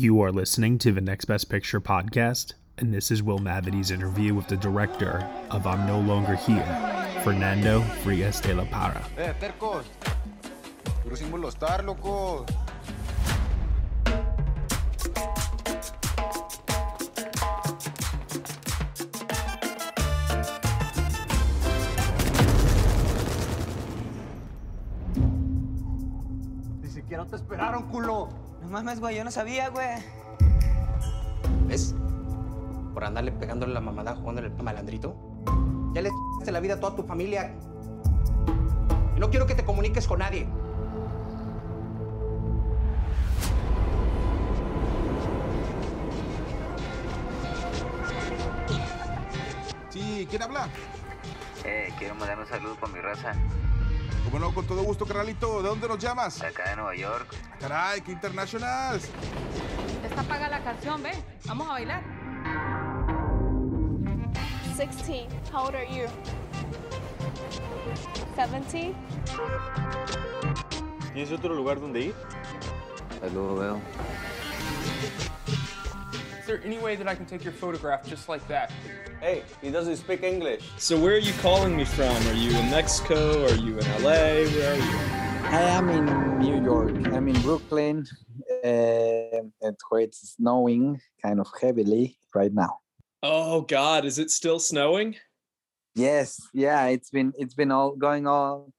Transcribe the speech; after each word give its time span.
You 0.00 0.22
are 0.22 0.32
listening 0.32 0.78
to 0.78 0.92
the 0.92 1.02
Next 1.02 1.26
Best 1.26 1.50
Picture 1.50 1.78
podcast, 1.78 2.54
and 2.78 2.90
this 2.90 3.10
is 3.10 3.22
Will 3.22 3.38
Mavity's 3.38 3.90
interview 3.90 4.32
with 4.32 4.48
the 4.48 4.56
director 4.56 5.28
of 5.50 5.66
I'm 5.66 5.86
No 5.86 6.00
Longer 6.00 6.36
Here, 6.36 6.64
Fernando 7.22 7.82
Frías 8.02 8.40
de 8.40 8.54
la 8.54 8.64
Parra. 8.64 9.04
Eh, 9.18 9.34
tercos. 9.38 9.84
Pero 11.04 11.16
sin 11.16 11.30
molestar, 11.30 11.84
loco. 11.84 12.46
Ni 26.80 26.88
siquiera 26.88 27.26
te 27.26 27.36
esperaron, 27.36 27.82
culo. 27.90 28.49
No 28.62 28.68
mames, 28.68 29.00
güey, 29.00 29.16
yo 29.16 29.24
no 29.24 29.30
sabía, 29.30 29.68
güey. 29.68 29.88
¿Ves? 31.66 31.94
Por 32.94 33.04
andarle 33.04 33.32
pegándole 33.32 33.72
la 33.72 33.80
mamada 33.80 34.16
jugándole 34.16 34.48
el 34.48 34.62
malandrito. 34.62 35.16
Ya 35.94 36.02
le 36.02 36.10
de 36.44 36.52
la 36.52 36.60
vida 36.60 36.74
a 36.74 36.80
toda 36.80 36.96
tu 36.96 37.02
familia. 37.02 37.54
Y 39.16 39.20
no 39.20 39.30
quiero 39.30 39.46
que 39.46 39.54
te 39.54 39.64
comuniques 39.64 40.06
con 40.06 40.20
nadie. 40.20 40.48
Sí, 49.90 50.26
¿quién 50.30 50.42
habla? 50.42 50.68
Eh, 51.64 51.92
quiero 51.98 52.14
mandar 52.14 52.38
un 52.38 52.46
saludo 52.46 52.74
para 52.76 52.92
mi 52.92 53.00
raza. 53.00 53.34
Como 54.24 54.38
no, 54.38 54.54
con 54.54 54.66
todo 54.66 54.82
gusto, 54.82 55.06
carnalito. 55.06 55.62
¿De 55.62 55.68
dónde 55.68 55.88
nos 55.88 55.98
llamas? 55.98 56.38
De 56.40 56.46
acá 56.46 56.70
de 56.70 56.76
Nueva 56.76 56.94
York. 56.94 57.34
Caray, 57.58 58.00
qué 58.02 58.12
internacional. 58.12 59.00
Está 60.04 60.22
paga 60.24 60.48
la 60.48 60.62
canción, 60.62 61.02
ve. 61.02 61.12
Vamos 61.46 61.68
a 61.68 61.72
bailar. 61.72 62.02
16. 64.76 65.26
How 65.52 65.66
old 65.66 65.74
are 65.74 65.86
you? 65.86 66.06
17. 68.36 68.94
¿Tienes 71.12 71.32
otro 71.32 71.54
lugar 71.54 71.80
donde 71.80 72.00
ir? 72.00 72.14
Ahí 73.22 73.30
luego 73.30 73.56
veo. 73.56 73.80
Is 76.60 76.64
there 76.64 76.74
any 76.74 76.84
way 76.84 76.94
that 76.94 77.08
I 77.08 77.14
can 77.14 77.24
take 77.24 77.42
your 77.42 77.54
photograph 77.54 78.06
just 78.06 78.28
like 78.28 78.46
that? 78.48 78.70
Hey, 79.22 79.44
he 79.62 79.70
doesn't 79.70 79.96
speak 79.96 80.22
English. 80.22 80.68
So 80.76 81.00
where 81.00 81.14
are 81.14 81.24
you 81.30 81.32
calling 81.40 81.74
me 81.74 81.86
from? 81.86 82.14
Are 82.26 82.34
you 82.34 82.50
in 82.50 82.68
Mexico? 82.68 83.46
Are 83.46 83.54
you 83.54 83.78
in 83.78 84.02
LA? 84.02 84.44
Where 84.44 84.72
are 84.72 84.76
you? 84.76 84.98
I 85.56 85.62
am 85.62 85.88
in 85.88 86.38
New 86.38 86.62
York. 86.62 86.90
I'm 87.14 87.28
in 87.28 87.40
Brooklyn, 87.40 88.06
uh, 88.62 88.66
and 88.66 89.78
where 89.88 90.02
it's 90.02 90.34
snowing 90.36 91.00
kind 91.22 91.40
of 91.40 91.48
heavily 91.58 92.18
right 92.34 92.52
now. 92.52 92.80
Oh 93.22 93.62
God, 93.62 94.04
is 94.04 94.18
it 94.18 94.30
still 94.30 94.58
snowing? 94.58 95.16
Yes, 95.94 96.46
yeah, 96.52 96.88
it's 96.88 97.08
been 97.08 97.32
it's 97.38 97.54
been 97.54 97.72
all 97.72 97.96
going 97.96 98.26
all 98.26 98.70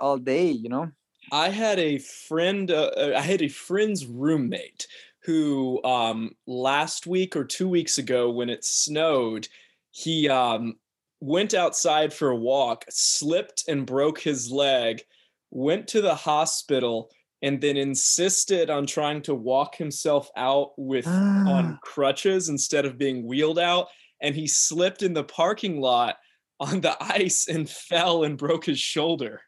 all 0.00 0.16
day, 0.16 0.48
you 0.48 0.70
know. 0.70 0.90
I 1.32 1.50
had 1.50 1.78
a 1.78 1.98
friend. 1.98 2.70
Uh, 2.70 2.90
uh, 2.96 3.12
I 3.14 3.20
had 3.20 3.42
a 3.42 3.48
friend's 3.48 4.06
roommate 4.06 4.86
who 5.26 5.82
um, 5.82 6.30
last 6.46 7.04
week 7.04 7.34
or 7.34 7.44
two 7.44 7.68
weeks 7.68 7.98
ago, 7.98 8.30
when 8.30 8.48
it 8.48 8.64
snowed, 8.64 9.48
he 9.90 10.28
um, 10.28 10.76
went 11.20 11.52
outside 11.52 12.12
for 12.14 12.28
a 12.28 12.36
walk, 12.36 12.84
slipped 12.88 13.64
and 13.66 13.84
broke 13.84 14.20
his 14.20 14.52
leg, 14.52 15.02
went 15.50 15.88
to 15.88 16.00
the 16.00 16.14
hospital, 16.14 17.10
and 17.42 17.60
then 17.60 17.76
insisted 17.76 18.70
on 18.70 18.86
trying 18.86 19.20
to 19.22 19.34
walk 19.34 19.74
himself 19.74 20.30
out 20.36 20.70
with 20.76 21.08
on 21.08 21.80
crutches 21.82 22.48
instead 22.48 22.86
of 22.86 22.96
being 22.96 23.26
wheeled 23.26 23.58
out. 23.58 23.88
And 24.22 24.34
he 24.34 24.46
slipped 24.46 25.02
in 25.02 25.12
the 25.12 25.24
parking 25.24 25.80
lot 25.80 26.18
on 26.60 26.82
the 26.82 26.96
ice 27.00 27.48
and 27.48 27.68
fell 27.68 28.22
and 28.22 28.38
broke 28.38 28.64
his 28.64 28.78
shoulder. 28.78 29.40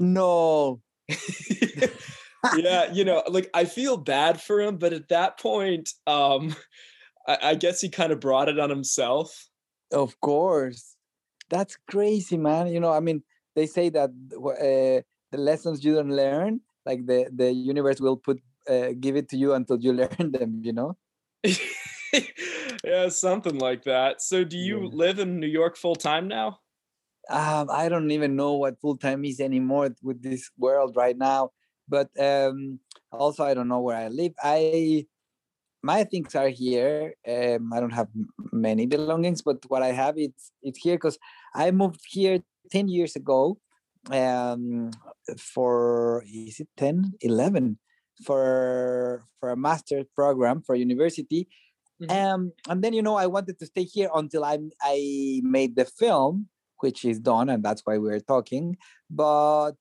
No. 0.00 0.82
yeah, 2.50 2.92
you 2.92 3.04
know, 3.04 3.22
like 3.28 3.50
I 3.54 3.64
feel 3.64 3.96
bad 3.96 4.40
for 4.40 4.60
him, 4.60 4.76
but 4.78 4.92
at 4.92 5.08
that 5.08 5.38
point, 5.38 5.90
um, 6.06 6.54
I, 7.26 7.38
I 7.42 7.54
guess 7.54 7.80
he 7.80 7.88
kind 7.88 8.12
of 8.12 8.20
brought 8.20 8.48
it 8.48 8.58
on 8.58 8.70
himself. 8.70 9.48
Of 9.92 10.20
course. 10.20 10.96
That's 11.50 11.76
crazy, 11.90 12.36
man. 12.38 12.68
You 12.68 12.80
know, 12.80 12.92
I 12.92 13.00
mean, 13.00 13.22
they 13.54 13.66
say 13.66 13.90
that 13.90 14.10
uh, 14.10 15.02
the 15.32 15.38
lessons 15.38 15.84
you 15.84 15.94
don't 15.96 16.10
learn, 16.16 16.60
like 16.86 17.06
the 17.06 17.30
the 17.34 17.52
universe 17.52 18.00
will 18.00 18.16
put 18.16 18.40
uh, 18.68 18.90
give 18.98 19.16
it 19.16 19.28
to 19.30 19.36
you 19.36 19.54
until 19.54 19.78
you 19.80 19.92
learn 20.02 20.32
them. 20.32 20.62
You 20.64 20.72
know. 20.72 20.96
yeah, 22.84 23.08
something 23.08 23.58
like 23.58 23.84
that. 23.84 24.22
So, 24.22 24.44
do 24.44 24.56
you 24.56 24.86
Yeah. 24.86 24.88
live 24.92 25.18
in 25.18 25.40
New 25.40 25.46
York 25.48 25.76
full 25.76 25.96
time 25.96 26.28
now? 26.28 26.60
um, 27.30 27.68
I 27.70 27.88
don't 27.88 28.10
even 28.10 28.36
know 28.36 28.54
what 28.54 28.80
full 28.80 28.96
time 28.96 29.24
is 29.24 29.40
anymore 29.40 29.94
with 30.02 30.22
this 30.22 30.50
world 30.58 30.96
right 30.96 31.16
now. 31.16 31.50
But 31.88 32.08
um, 32.18 32.80
also, 33.10 33.44
I 33.44 33.54
don't 33.54 33.68
know 33.68 33.80
where 33.80 33.96
I 33.96 34.08
live. 34.08 34.32
I 34.42 35.06
my 35.82 36.04
things 36.04 36.34
are 36.34 36.48
here. 36.48 37.14
Um, 37.26 37.72
I 37.72 37.80
don't 37.80 37.92
have 37.92 38.08
many 38.52 38.86
belongings, 38.86 39.42
but 39.42 39.58
what 39.68 39.82
I 39.82 39.92
have 39.92 40.16
it's 40.16 40.52
it's 40.62 40.78
here 40.78 40.94
because 40.94 41.18
I 41.54 41.70
moved 41.70 42.00
here 42.08 42.40
ten 42.70 42.88
years 42.88 43.16
ago. 43.16 43.58
Um, 44.10 44.90
for 45.38 46.24
is 46.26 46.58
it 46.58 46.68
10, 46.76 47.14
11 47.20 47.78
for 48.24 49.24
for 49.38 49.50
a 49.50 49.56
master's 49.56 50.06
program 50.14 50.62
for 50.62 50.74
university. 50.74 51.48
Um, 52.08 52.52
and 52.68 52.82
then 52.82 52.94
you 52.94 53.02
know 53.02 53.14
I 53.14 53.26
wanted 53.26 53.58
to 53.60 53.66
stay 53.66 53.84
here 53.84 54.10
until 54.14 54.44
I 54.44 54.58
I 54.82 55.40
made 55.44 55.76
the 55.76 55.84
film, 55.84 56.48
which 56.80 57.04
is 57.04 57.20
done, 57.20 57.48
and 57.48 57.62
that's 57.62 57.82
why 57.84 57.98
we're 57.98 58.20
talking. 58.20 58.76
But 59.08 59.78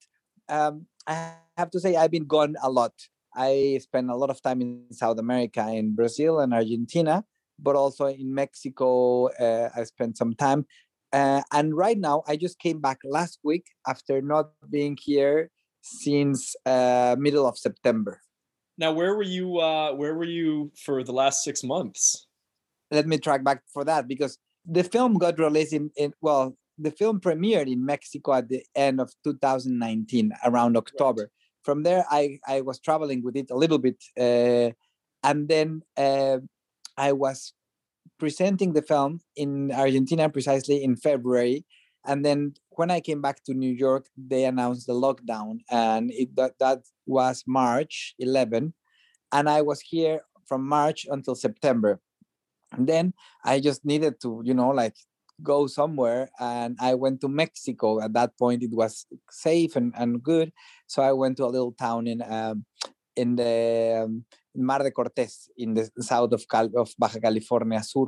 um, 0.47 0.85
I 1.07 1.33
have 1.57 1.71
to 1.71 1.79
say 1.79 1.95
I've 1.95 2.11
been 2.11 2.25
gone 2.25 2.55
a 2.61 2.69
lot. 2.69 2.93
I 3.35 3.79
spent 3.81 4.09
a 4.09 4.15
lot 4.15 4.29
of 4.29 4.41
time 4.41 4.61
in 4.61 4.85
South 4.91 5.19
America, 5.19 5.65
in 5.69 5.95
Brazil 5.95 6.39
and 6.39 6.53
Argentina, 6.53 7.23
but 7.59 7.75
also 7.75 8.07
in 8.07 8.33
Mexico. 8.33 9.27
Uh, 9.27 9.69
I 9.75 9.83
spent 9.83 10.17
some 10.17 10.33
time, 10.33 10.65
uh, 11.13 11.41
and 11.51 11.75
right 11.75 11.97
now 11.97 12.23
I 12.27 12.35
just 12.35 12.59
came 12.59 12.81
back 12.81 12.99
last 13.03 13.39
week 13.43 13.65
after 13.87 14.21
not 14.21 14.51
being 14.69 14.97
here 15.01 15.49
since 15.81 16.55
uh, 16.65 17.15
middle 17.17 17.47
of 17.47 17.57
September. 17.57 18.19
Now, 18.77 18.91
where 18.93 19.15
were 19.15 19.23
you? 19.23 19.59
Uh, 19.59 19.93
where 19.93 20.15
were 20.15 20.25
you 20.25 20.71
for 20.85 21.03
the 21.03 21.13
last 21.13 21.43
six 21.43 21.63
months? 21.63 22.27
let 22.91 23.07
me 23.07 23.17
track 23.17 23.43
back 23.43 23.63
for 23.73 23.83
that 23.85 24.07
because 24.07 24.37
the 24.65 24.83
film 24.83 25.17
got 25.17 25.39
released 25.39 25.73
in, 25.73 25.89
in 25.95 26.13
well 26.21 26.55
the 26.77 26.91
film 26.91 27.19
premiered 27.19 27.71
in 27.71 27.83
mexico 27.83 28.33
at 28.33 28.49
the 28.49 28.63
end 28.75 28.99
of 28.99 29.11
2019 29.23 30.31
around 30.45 30.77
october 30.77 31.31
from 31.63 31.83
there 31.83 32.05
i 32.09 32.39
i 32.47 32.61
was 32.61 32.79
traveling 32.79 33.23
with 33.23 33.35
it 33.35 33.49
a 33.51 33.55
little 33.55 33.77
bit 33.77 33.97
uh, 34.19 34.71
and 35.23 35.47
then 35.47 35.81
uh, 35.97 36.37
i 36.97 37.11
was 37.11 37.53
presenting 38.19 38.73
the 38.73 38.81
film 38.81 39.19
in 39.35 39.71
argentina 39.71 40.29
precisely 40.29 40.83
in 40.83 40.95
february 40.95 41.65
and 42.05 42.25
then 42.25 42.53
when 42.69 42.91
i 42.91 42.99
came 42.99 43.21
back 43.21 43.43
to 43.43 43.53
new 43.53 43.71
york 43.71 44.05
they 44.17 44.45
announced 44.45 44.87
the 44.87 44.93
lockdown 44.93 45.59
and 45.69 46.11
it 46.11 46.35
that, 46.35 46.53
that 46.59 46.79
was 47.05 47.43
march 47.47 48.15
11 48.19 48.73
and 49.31 49.49
i 49.49 49.61
was 49.61 49.81
here 49.81 50.21
from 50.51 50.67
march 50.67 51.07
until 51.09 51.33
september. 51.33 52.01
And 52.73 52.87
then 52.87 53.13
I 53.45 53.59
just 53.59 53.85
needed 53.85 54.19
to, 54.21 54.41
you 54.43 54.53
know, 54.53 54.69
like 54.69 54.95
go 55.43 55.67
somewhere. 55.67 56.29
And 56.39 56.77
I 56.79 56.93
went 56.95 57.21
to 57.21 57.27
Mexico. 57.27 58.01
At 58.01 58.13
that 58.13 58.37
point, 58.37 58.63
it 58.63 58.71
was 58.71 59.05
safe 59.29 59.75
and, 59.75 59.93
and 59.97 60.21
good. 60.21 60.51
So 60.87 61.01
I 61.01 61.11
went 61.11 61.37
to 61.37 61.45
a 61.45 61.53
little 61.53 61.73
town 61.73 62.07
in 62.07 62.21
um, 62.21 62.65
in 63.15 63.35
the 63.35 64.03
um, 64.05 64.25
Mar 64.55 64.79
de 64.83 64.91
Cortés 64.91 65.49
in 65.57 65.73
the 65.73 65.89
south 65.99 66.31
of, 66.33 66.47
Cal- 66.47 66.77
of 66.77 66.93
Baja 66.97 67.19
California 67.19 67.81
Sur. 67.83 68.07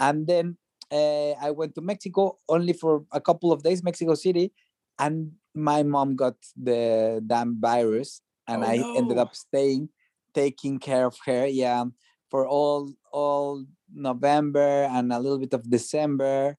And 0.00 0.26
then 0.26 0.56
uh, 0.90 1.32
I 1.40 1.50
went 1.50 1.74
to 1.74 1.80
Mexico 1.80 2.38
only 2.48 2.72
for 2.72 3.04
a 3.12 3.20
couple 3.20 3.52
of 3.52 3.62
days, 3.62 3.82
Mexico 3.82 4.14
City. 4.14 4.52
And 4.98 5.32
my 5.54 5.82
mom 5.82 6.16
got 6.16 6.36
the 6.56 7.22
damn 7.26 7.60
virus. 7.60 8.22
And 8.46 8.64
Oh, 8.64 8.66
I 8.66 8.82
ended 8.96 9.18
up 9.18 9.34
staying, 9.36 9.90
taking 10.32 10.78
care 10.78 11.06
of 11.06 11.16
her. 11.26 11.46
Yeah 11.46 11.84
for 12.30 12.46
all 12.46 12.92
all 13.12 13.64
November 13.92 14.88
and 14.92 15.12
a 15.12 15.18
little 15.18 15.38
bit 15.40 15.52
of 15.52 15.68
December, 15.68 16.56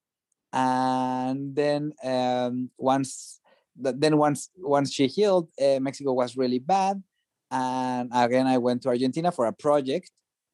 and 0.51 1.55
then 1.55 1.93
um, 2.03 2.69
once 2.77 3.39
then 3.75 4.17
once 4.17 4.49
once 4.57 4.91
she 4.91 5.07
healed, 5.07 5.49
uh, 5.61 5.79
Mexico 5.79 6.13
was 6.13 6.35
really 6.35 6.59
bad, 6.59 7.01
and 7.51 8.09
again 8.13 8.47
I 8.47 8.57
went 8.57 8.81
to 8.83 8.89
Argentina 8.89 9.31
for 9.31 9.45
a 9.45 9.53
project, 9.53 10.11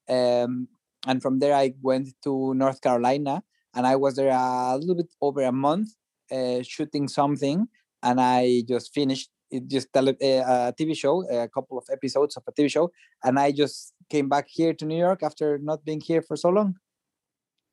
um, 0.09 0.67
and 1.07 1.21
from 1.21 1.39
there 1.39 1.55
I 1.55 1.73
went 1.81 2.09
to 2.23 2.53
North 2.53 2.81
Carolina, 2.81 3.43
and 3.73 3.87
I 3.87 3.95
was 3.95 4.15
there 4.15 4.31
a 4.31 4.77
little 4.77 4.95
bit 4.95 5.09
over 5.21 5.41
a 5.41 5.51
month 5.51 5.89
uh, 6.31 6.61
shooting 6.61 7.07
something, 7.07 7.67
and 8.03 8.21
I 8.21 8.63
just 8.67 8.93
finished 8.93 9.29
it 9.51 9.67
just 9.67 9.91
tele, 9.93 10.15
a 10.21 10.73
TV 10.77 10.95
show, 10.95 11.27
a 11.29 11.47
couple 11.47 11.77
of 11.77 11.85
episodes 11.91 12.35
of 12.37 12.43
a 12.47 12.51
TV 12.51 12.69
show, 12.69 12.91
and 13.23 13.39
I 13.39 13.51
just 13.51 13.93
came 14.09 14.29
back 14.29 14.47
here 14.49 14.73
to 14.73 14.85
New 14.85 14.97
York 14.97 15.23
after 15.23 15.57
not 15.57 15.85
being 15.85 16.01
here 16.01 16.21
for 16.21 16.35
so 16.35 16.49
long. 16.49 16.75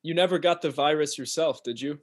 You 0.02 0.14
never 0.14 0.38
got 0.38 0.62
the 0.62 0.70
virus 0.70 1.16
yourself, 1.16 1.62
did 1.62 1.80
you? 1.80 2.00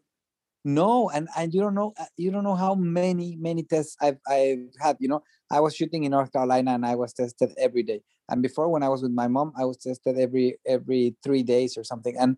No, 0.66 1.10
and 1.10 1.30
and 1.38 1.54
you 1.54 1.62
don't 1.62 1.74
know 1.74 1.94
uh, 1.98 2.06
you 2.18 2.32
don't 2.32 2.44
know 2.44 2.56
how 2.56 2.76
many 2.76 3.38
many 3.38 3.64
tests 3.64 3.96
I've 4.02 4.20
I've 4.28 4.68
had. 4.80 4.98
You 5.00 5.08
know, 5.08 5.24
I 5.50 5.62
was 5.62 5.76
shooting 5.76 6.04
in 6.04 6.12
North 6.12 6.34
Carolina 6.34 6.72
and 6.74 6.86
I 6.86 6.96
was 6.96 7.14
tested 7.14 7.54
every 7.58 7.84
day. 7.84 8.02
And 8.30 8.42
before, 8.42 8.70
when 8.70 8.84
I 8.84 8.90
was 8.90 9.02
with 9.02 9.12
my 9.12 9.28
mom, 9.28 9.54
I 9.58 9.66
was 9.66 9.78
tested 9.78 10.20
every 10.20 10.58
every 10.68 11.16
three 11.24 11.44
days 11.44 11.78
or 11.78 11.84
something. 11.84 12.16
And 12.18 12.36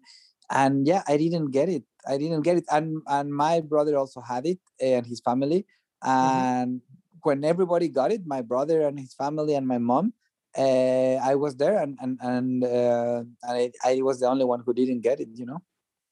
and 0.52 0.86
yeah, 0.88 1.02
I 1.08 1.18
didn't 1.18 1.52
get 1.52 1.68
it. 1.68 1.84
I 2.08 2.18
didn't 2.18 2.44
get 2.44 2.58
it. 2.58 2.66
And 2.72 3.02
and 3.08 3.34
my 3.34 3.60
brother 3.62 3.98
also 3.98 4.22
had 4.22 4.46
it 4.46 4.60
and 4.80 5.06
his 5.06 5.20
family. 5.20 5.66
And 6.04 6.82
mm-hmm. 6.82 7.20
when 7.24 7.44
everybody 7.44 7.90
got 7.90 8.12
it, 8.12 8.22
my 8.26 8.42
brother 8.42 8.82
and 8.88 9.00
his 9.00 9.14
family 9.16 9.56
and 9.56 9.68
my 9.68 9.80
mom, 9.80 10.14
uh, 10.56 11.16
I 11.16 11.36
was 11.36 11.56
there 11.56 11.82
and 11.82 11.98
and 12.02 12.20
and, 12.22 12.64
uh, 12.64 13.24
and 13.44 13.58
I, 13.58 13.72
I 13.84 14.02
was 14.04 14.20
the 14.20 14.28
only 14.28 14.46
one 14.46 14.62
who 14.64 14.74
didn't 14.74 15.02
get 15.02 15.20
it. 15.20 15.30
You 15.34 15.48
know. 15.48 15.62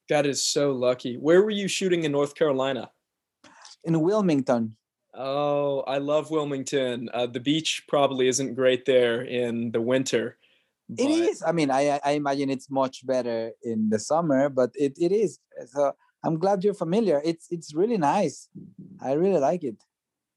That 0.10 0.26
is 0.26 0.44
so 0.44 0.72
lucky. 0.72 1.18
Where 1.18 1.42
were 1.42 1.52
you 1.52 1.68
shooting 1.68 2.04
in 2.04 2.12
North 2.12 2.36
Carolina? 2.36 2.90
In 3.84 4.02
Wilmington. 4.02 4.76
Oh, 5.14 5.82
I 5.82 6.00
love 6.00 6.32
Wilmington. 6.32 7.10
Uh, 7.14 7.28
the 7.28 7.40
beach 7.40 7.84
probably 7.88 8.28
isn't 8.28 8.56
great 8.56 8.86
there 8.86 9.22
in 9.22 9.72
the 9.72 9.82
winter. 9.82 10.38
But... 10.90 11.06
It 11.06 11.12
is. 11.12 11.44
I 11.46 11.52
mean, 11.52 11.70
I 11.70 12.00
I 12.04 12.12
imagine 12.12 12.50
it's 12.50 12.70
much 12.70 13.06
better 13.06 13.52
in 13.64 13.90
the 13.90 14.00
summer, 14.00 14.50
but 14.50 14.72
it, 14.76 14.94
it 14.98 15.12
is. 15.12 15.40
So 15.68 15.94
I'm 16.24 16.40
glad 16.40 16.64
you're 16.64 16.74
familiar. 16.74 17.22
It's 17.24 17.48
it's 17.52 17.74
really 17.74 17.98
nice. 17.98 18.50
I 19.02 19.14
really 19.14 19.40
like 19.40 19.64
it. 19.64 19.78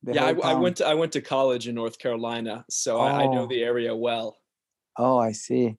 yeah, 0.04 0.26
I, 0.26 0.52
I, 0.52 0.54
went 0.54 0.76
to 0.78 0.86
I 0.86 0.94
went 0.94 1.12
to 1.12 1.20
college 1.20 1.68
in 1.68 1.74
North 1.74 1.98
Carolina, 1.98 2.64
so 2.68 2.98
oh. 2.98 3.00
I, 3.00 3.22
I 3.22 3.26
know 3.26 3.46
the 3.46 3.62
area 3.62 3.96
well. 3.96 4.36
Oh, 4.98 5.18
I 5.18 5.32
see. 5.32 5.76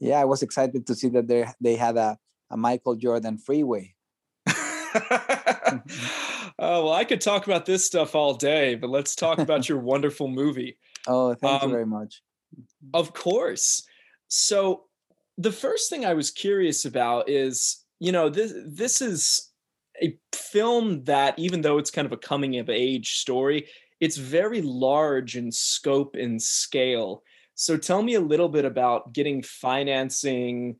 Yeah, 0.00 0.20
I 0.20 0.24
was 0.24 0.42
excited 0.42 0.86
to 0.86 0.94
see 0.94 1.08
that 1.10 1.28
they 1.28 1.46
they 1.60 1.76
had 1.76 1.96
a 1.96 2.18
a 2.50 2.56
Michael 2.56 2.96
Jordan 2.96 3.38
freeway. 3.38 3.94
oh 4.46 5.80
well, 6.58 6.92
I 6.92 7.04
could 7.04 7.20
talk 7.20 7.46
about 7.46 7.66
this 7.66 7.84
stuff 7.84 8.14
all 8.14 8.34
day, 8.34 8.74
but 8.74 8.90
let's 8.90 9.14
talk 9.14 9.38
about 9.38 9.68
your 9.68 9.78
wonderful 9.92 10.28
movie. 10.28 10.78
Oh, 11.06 11.34
thank 11.34 11.62
um, 11.62 11.68
you 11.68 11.74
very 11.74 11.86
much. 11.86 12.22
Of 12.94 13.12
course. 13.12 13.82
So 14.28 14.84
the 15.38 15.52
first 15.52 15.90
thing 15.90 16.04
I 16.04 16.14
was 16.14 16.30
curious 16.30 16.84
about 16.84 17.28
is, 17.28 17.84
you 18.00 18.12
know, 18.12 18.28
this 18.28 18.52
this 18.66 19.00
is 19.00 19.50
a 20.02 20.16
film 20.34 21.04
that 21.04 21.38
even 21.38 21.62
though 21.62 21.78
it's 21.78 21.90
kind 21.90 22.06
of 22.06 22.12
a 22.12 22.18
coming 22.18 22.58
of 22.58 22.68
age 22.68 23.18
story, 23.18 23.66
it's 24.00 24.16
very 24.16 24.62
large 24.62 25.36
in 25.36 25.50
scope 25.50 26.16
and 26.16 26.40
scale. 26.40 27.22
So 27.54 27.76
tell 27.76 28.02
me 28.02 28.14
a 28.14 28.20
little 28.20 28.48
bit 28.48 28.64
about 28.64 29.12
getting 29.14 29.42
financing 29.42 30.76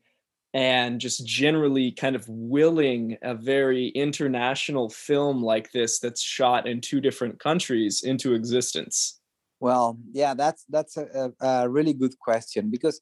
and 0.57 0.99
just 0.99 1.23
generally 1.23 1.91
kind 1.91 2.15
of 2.15 2.27
willing 2.27 3.15
a 3.21 3.35
very 3.35 3.89
international 3.89 4.89
film 4.89 5.43
like 5.43 5.71
this 5.71 5.99
that's 5.99 6.19
shot 6.19 6.65
in 6.65 6.81
two 6.81 6.99
different 6.99 7.39
countries 7.39 8.01
into 8.01 8.33
existence? 8.33 9.21
Well, 9.59 9.99
yeah, 10.13 10.33
that's 10.33 10.65
that's 10.67 10.97
a, 10.97 11.31
a 11.39 11.69
really 11.69 11.93
good 11.93 12.17
question 12.17 12.71
because 12.71 12.99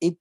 it 0.00 0.16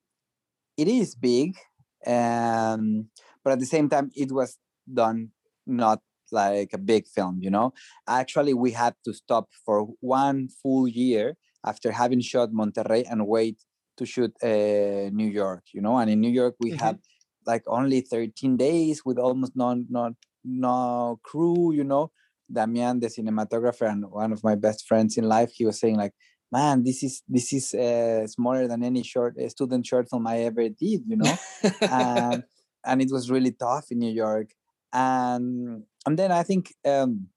it 0.78 0.88
is 0.88 1.16
big, 1.16 1.58
um, 2.06 3.10
but 3.44 3.54
at 3.54 3.60
the 3.60 3.66
same 3.66 3.90
time, 3.90 4.12
it 4.16 4.32
was 4.32 4.56
done 4.86 5.30
not 5.66 6.00
like 6.32 6.74
a 6.74 6.78
big 6.78 7.08
film. 7.08 7.40
You 7.42 7.50
know, 7.50 7.74
actually, 8.08 8.54
we 8.54 8.70
had 8.70 8.94
to 9.06 9.14
stop 9.14 9.50
for 9.66 9.88
one 10.00 10.50
full 10.62 10.88
year 10.88 11.38
after 11.66 11.92
having 11.92 12.22
shot 12.22 12.52
Monterrey 12.52 13.04
and 13.10 13.26
wait 13.26 13.58
to 13.98 14.06
shoot 14.06 14.34
uh, 14.44 15.10
New 15.12 15.30
York, 15.30 15.64
you 15.74 15.82
know, 15.82 15.98
and 15.98 16.10
in 16.10 16.22
New 16.22 16.32
York 16.32 16.56
we 16.60 16.72
mm-hmm. 16.72 16.84
had 16.84 17.00
like 17.46 17.64
only 17.68 18.02
13 18.02 18.58
days 18.58 19.04
with 19.06 19.18
almost 19.18 19.54
no 19.56 19.84
no 19.90 20.14
no 20.44 21.20
crew, 21.24 21.74
you 21.74 21.84
know. 21.84 22.12
Damian, 22.52 23.00
the 23.00 23.08
cinematographer 23.08 23.90
and 23.90 24.10
one 24.10 24.32
of 24.32 24.44
my 24.44 24.56
best 24.56 24.88
friends 24.88 25.18
in 25.18 25.26
life, 25.28 25.52
he 25.54 25.66
was 25.66 25.80
saying 25.80 25.98
like, 25.98 26.14
"Man, 26.52 26.84
this 26.84 27.04
is 27.04 27.22
this 27.28 27.52
is 27.52 27.74
uh, 27.74 28.26
smaller 28.28 28.68
than 28.68 28.84
any 28.84 29.04
short 29.04 29.38
uh, 29.38 29.50
student 29.50 29.86
short 29.86 30.10
film 30.10 30.28
I 30.28 30.40
ever 30.40 30.70
did," 30.70 31.04
you 31.08 31.18
know, 31.18 31.36
and 31.82 32.44
and 32.86 33.02
it 33.02 33.10
was 33.12 33.30
really 33.30 33.52
tough 33.52 33.92
in 33.92 34.00
New 34.00 34.12
York, 34.12 34.52
and 34.94 35.84
and 36.06 36.18
then 36.18 36.32
I 36.32 36.44
think, 36.44 36.74
um, 36.86 37.28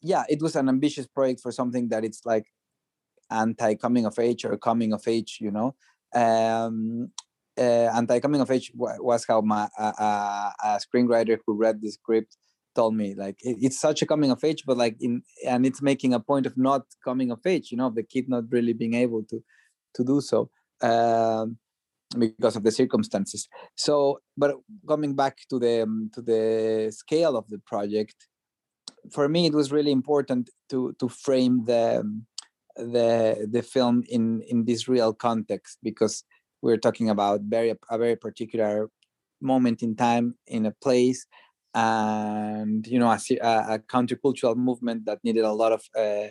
yeah, 0.00 0.24
it 0.28 0.42
was 0.42 0.56
an 0.56 0.68
ambitious 0.68 1.06
project 1.06 1.40
for 1.40 1.52
something 1.52 1.88
that 1.90 2.04
it's 2.04 2.22
like 2.24 2.46
anti 3.32 3.74
coming 3.74 4.06
of 4.06 4.18
age 4.18 4.44
or 4.44 4.56
coming 4.56 4.92
of 4.92 5.06
age 5.06 5.38
you 5.40 5.50
know? 5.50 5.74
Um, 6.14 7.10
uh, 7.58 7.90
anti 7.94 8.20
coming 8.20 8.40
of 8.40 8.50
age 8.50 8.72
was 8.74 9.24
how 9.26 9.40
my 9.40 9.68
uh, 9.78 10.50
a 10.64 10.80
screenwriter 10.80 11.38
who 11.46 11.54
read 11.54 11.80
the 11.80 11.90
script 11.90 12.36
told 12.74 12.94
me 12.94 13.14
like 13.14 13.36
it, 13.42 13.58
it's 13.60 13.78
such 13.78 14.00
a 14.00 14.06
coming 14.06 14.30
of 14.30 14.42
age 14.42 14.62
but 14.66 14.78
like 14.78 14.96
in 15.00 15.22
and 15.46 15.66
it's 15.66 15.82
making 15.82 16.14
a 16.14 16.20
point 16.20 16.46
of 16.46 16.56
not 16.56 16.82
coming 17.04 17.30
of 17.30 17.40
age 17.46 17.70
you 17.70 17.76
know 17.76 17.90
the 17.90 18.02
kid 18.02 18.28
not 18.28 18.44
really 18.50 18.72
being 18.72 18.94
able 18.94 19.22
to 19.22 19.42
to 19.94 20.04
do 20.04 20.20
so 20.20 20.50
um, 20.82 21.58
because 22.18 22.56
of 22.56 22.64
the 22.64 22.70
circumstances. 22.70 23.48
So 23.74 24.20
but 24.36 24.56
coming 24.86 25.14
back 25.14 25.38
to 25.50 25.58
the 25.58 25.82
um, 25.82 26.10
to 26.14 26.22
the 26.22 26.92
scale 26.94 27.36
of 27.36 27.48
the 27.48 27.58
project 27.58 28.28
for 29.10 29.28
me 29.28 29.46
it 29.46 29.54
was 29.54 29.72
really 29.72 29.92
important 29.92 30.50
to 30.70 30.94
to 30.98 31.08
frame 31.08 31.64
the 31.64 32.00
um, 32.00 32.26
the 32.76 33.48
the 33.50 33.62
film 33.62 34.02
in 34.08 34.42
in 34.42 34.64
this 34.64 34.88
real 34.88 35.12
context 35.12 35.78
because 35.82 36.24
we're 36.62 36.78
talking 36.78 37.10
about 37.10 37.40
very 37.42 37.74
a 37.90 37.98
very 37.98 38.16
particular 38.16 38.88
moment 39.40 39.82
in 39.82 39.96
time 39.96 40.34
in 40.46 40.66
a 40.66 40.70
place 40.70 41.26
and 41.74 42.86
you 42.86 42.98
know 42.98 43.10
a, 43.10 43.16
a 43.42 43.78
countercultural 43.78 44.56
movement 44.56 45.04
that 45.06 45.18
needed 45.24 45.44
a 45.44 45.52
lot 45.52 45.72
of 45.72 45.82
uh, 45.96 46.28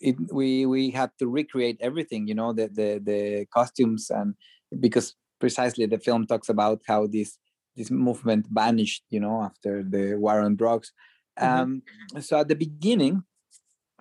it, 0.00 0.16
we 0.32 0.66
we 0.66 0.90
had 0.90 1.10
to 1.18 1.26
recreate 1.26 1.78
everything 1.80 2.28
you 2.28 2.34
know 2.34 2.52
the 2.52 2.68
the 2.68 3.00
the 3.02 3.46
costumes 3.46 4.10
and 4.10 4.34
because 4.80 5.14
precisely 5.40 5.86
the 5.86 5.98
film 5.98 6.26
talks 6.26 6.48
about 6.48 6.80
how 6.86 7.06
this 7.06 7.38
this 7.76 7.90
movement 7.90 8.46
vanished 8.50 9.04
you 9.08 9.20
know 9.20 9.42
after 9.42 9.82
the 9.82 10.14
war 10.16 10.40
on 10.40 10.56
drugs 10.56 10.92
mm-hmm. 11.38 11.60
um 11.60 11.82
so 12.20 12.40
at 12.40 12.48
the 12.48 12.56
beginning 12.56 13.22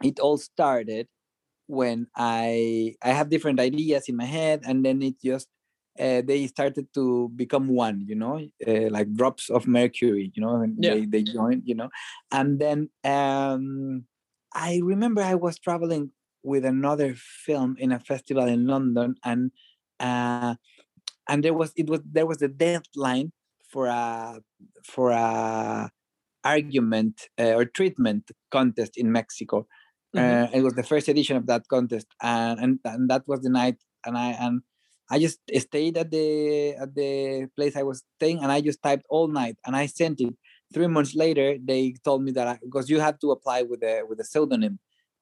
it 0.04 0.20
all 0.20 0.38
started 0.38 1.08
when 1.68 2.08
I 2.16 2.96
I 3.04 3.10
have 3.10 3.30
different 3.30 3.60
ideas 3.60 4.10
in 4.10 4.16
my 4.16 4.26
head, 4.26 4.64
and 4.66 4.84
then 4.84 5.02
it 5.02 5.22
just 5.24 5.48
uh, 6.00 6.22
they 6.26 6.48
started 6.48 6.88
to 6.94 7.30
become 7.36 7.68
one, 7.68 8.04
you 8.08 8.16
know, 8.16 8.40
uh, 8.68 8.90
like 8.90 9.14
drops 9.14 9.50
of 9.50 9.68
mercury, 9.68 10.32
you 10.36 10.42
know, 10.42 10.62
and 10.62 10.78
yeah. 10.80 10.96
they 10.96 11.06
they 11.06 11.24
joined, 11.24 11.64
you 11.66 11.76
know, 11.76 11.90
and 12.32 12.60
then 12.60 12.90
um, 13.04 14.06
I 14.54 14.82
remember 14.84 15.22
I 15.22 15.36
was 15.36 15.60
traveling 15.60 16.12
with 16.44 16.66
another 16.66 17.16
film 17.16 17.76
in 17.80 17.92
a 17.92 18.00
festival 18.00 18.46
in 18.46 18.68
London, 18.68 19.16
and 19.24 19.52
uh, 20.00 20.56
and 21.28 21.44
there 21.44 21.54
was 21.54 21.74
it 21.76 21.90
was 21.90 22.02
there 22.06 22.26
was 22.26 22.42
a 22.42 22.48
deadline 22.48 23.32
for 23.70 23.88
a 23.88 24.40
for 24.84 25.12
a 25.12 25.92
argument 26.44 27.28
uh, 27.40 27.54
or 27.54 27.66
treatment 27.66 28.32
contest 28.52 28.96
in 28.96 29.12
Mexico 29.12 29.68
Mm-hmm. 30.16 30.56
Uh, 30.56 30.58
it 30.58 30.62
was 30.62 30.74
the 30.74 30.84
first 30.84 31.08
edition 31.08 31.36
of 31.38 31.46
that 31.48 31.68
contest, 31.68 32.08
and, 32.22 32.60
and 32.60 32.80
and 32.86 33.10
that 33.10 33.28
was 33.28 33.42
the 33.42 33.50
night. 33.50 33.78
And 34.06 34.18
I 34.18 34.30
and 34.40 34.62
I 35.10 35.20
just 35.20 35.40
stayed 35.58 35.98
at 35.98 36.12
the 36.12 36.76
at 36.76 36.96
the 36.96 37.48
place 37.56 37.76
I 37.76 37.84
was 37.84 38.04
staying, 38.18 38.40
and 38.40 38.52
I 38.52 38.62
just 38.62 38.82
typed 38.82 39.06
all 39.10 39.28
night, 39.28 39.58
and 39.66 39.76
I 39.76 39.86
sent 39.86 40.22
it. 40.22 40.34
Three 40.74 40.88
months 40.88 41.16
later, 41.16 41.56
they 41.64 41.96
told 42.04 42.24
me 42.24 42.32
that 42.32 42.48
I, 42.48 42.60
because 42.62 42.90
you 42.90 43.00
had 43.00 43.20
to 43.22 43.32
apply 43.32 43.64
with 43.64 43.84
a 43.84 44.04
with 44.08 44.20
a 44.20 44.24
pseudonym. 44.24 44.80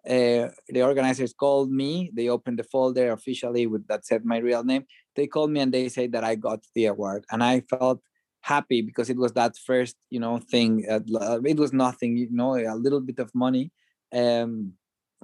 Uh, 0.07 0.49
the 0.69 0.83
organizers 0.83 1.33
called 1.33 1.71
me. 1.71 2.11
They 2.13 2.29
opened 2.29 2.59
the 2.59 2.63
folder 2.63 3.11
officially 3.11 3.65
with 3.65 3.87
that 3.87 4.05
said 4.05 4.23
my 4.23 4.37
real 4.37 4.63
name. 4.63 4.85
They 5.15 5.25
called 5.25 5.49
me 5.49 5.61
and 5.61 5.73
they 5.73 5.89
said 5.89 6.11
that 6.11 6.23
I 6.23 6.35
got 6.35 6.59
the 6.75 6.85
award, 6.85 7.25
and 7.31 7.43
I 7.43 7.61
felt 7.61 8.01
happy 8.41 8.83
because 8.83 9.09
it 9.09 9.17
was 9.17 9.33
that 9.33 9.57
first, 9.57 9.95
you 10.11 10.19
know, 10.19 10.37
thing. 10.37 10.85
Uh, 10.89 10.99
it 11.43 11.57
was 11.57 11.73
nothing, 11.73 12.15
you 12.17 12.27
know, 12.29 12.55
a 12.55 12.75
little 12.75 13.01
bit 13.01 13.17
of 13.17 13.33
money, 13.33 13.71
um, 14.15 14.73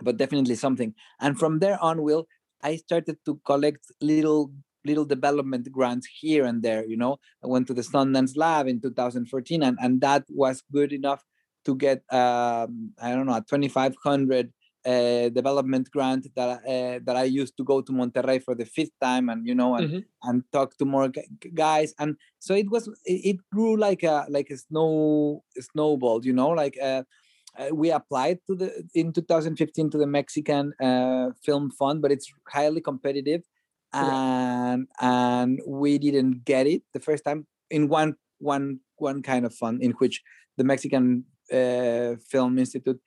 but 0.01 0.17
definitely 0.17 0.55
something. 0.55 0.93
And 1.19 1.37
from 1.39 1.59
there 1.59 1.81
on, 1.81 2.03
Will, 2.03 2.27
I 2.61 2.75
started 2.75 3.17
to 3.25 3.39
collect 3.45 3.85
little 4.01 4.51
little 4.83 5.05
development 5.05 5.71
grants 5.71 6.07
here 6.19 6.43
and 6.45 6.63
there. 6.63 6.85
You 6.85 6.97
know, 6.97 7.17
I 7.43 7.47
went 7.47 7.67
to 7.67 7.73
the 7.73 7.81
Sundance 7.81 8.35
Lab 8.35 8.67
in 8.67 8.81
2014, 8.81 9.63
and 9.63 9.77
and 9.81 10.01
that 10.01 10.25
was 10.29 10.63
good 10.71 10.93
enough 10.93 11.23
to 11.65 11.75
get 11.75 12.03
um, 12.11 12.91
I 13.01 13.11
don't 13.11 13.25
know 13.25 13.35
a 13.35 13.45
2,500 13.47 14.51
uh, 14.83 15.29
development 15.29 15.89
grant 15.91 16.27
that 16.35 16.49
uh, 16.65 16.99
that 17.05 17.15
I 17.15 17.23
used 17.23 17.55
to 17.57 17.63
go 17.63 17.81
to 17.81 17.91
Monterrey 17.91 18.41
for 18.43 18.55
the 18.55 18.65
fifth 18.65 18.97
time, 18.99 19.29
and 19.29 19.45
you 19.45 19.55
know, 19.55 19.75
and 19.75 19.89
mm-hmm. 19.89 20.29
and 20.29 20.43
talk 20.51 20.75
to 20.77 20.85
more 20.85 21.11
guys, 21.53 21.93
and 21.99 22.15
so 22.39 22.55
it 22.55 22.69
was 22.69 22.87
it, 23.05 23.35
it, 23.35 23.37
grew 23.51 23.77
like 23.77 24.03
a 24.03 24.25
like 24.29 24.49
a 24.49 24.57
snow 24.57 25.43
snowball, 25.59 26.25
you 26.25 26.33
know, 26.33 26.49
like 26.49 26.77
uh, 26.81 27.03
uh, 27.57 27.73
we 27.73 27.91
applied 27.91 28.39
to 28.47 28.55
the 28.55 28.83
in 28.93 29.11
2015 29.11 29.89
to 29.91 29.97
the 29.97 30.07
Mexican 30.07 30.73
uh, 30.81 31.31
Film 31.43 31.71
Fund, 31.71 32.01
but 32.01 32.11
it's 32.11 32.31
highly 32.47 32.81
competitive, 32.81 33.41
and 33.93 34.87
and 34.99 35.59
we 35.67 35.97
didn't 35.97 36.45
get 36.45 36.67
it 36.67 36.83
the 36.93 36.99
first 36.99 37.25
time 37.25 37.45
in 37.69 37.89
one 37.89 38.15
one 38.39 38.79
one 38.97 39.21
kind 39.21 39.45
of 39.45 39.53
fund 39.53 39.83
in 39.83 39.91
which 39.93 40.21
the 40.57 40.63
Mexican 40.63 41.25
uh, 41.51 42.15
Film 42.29 42.57
Institute 42.57 42.99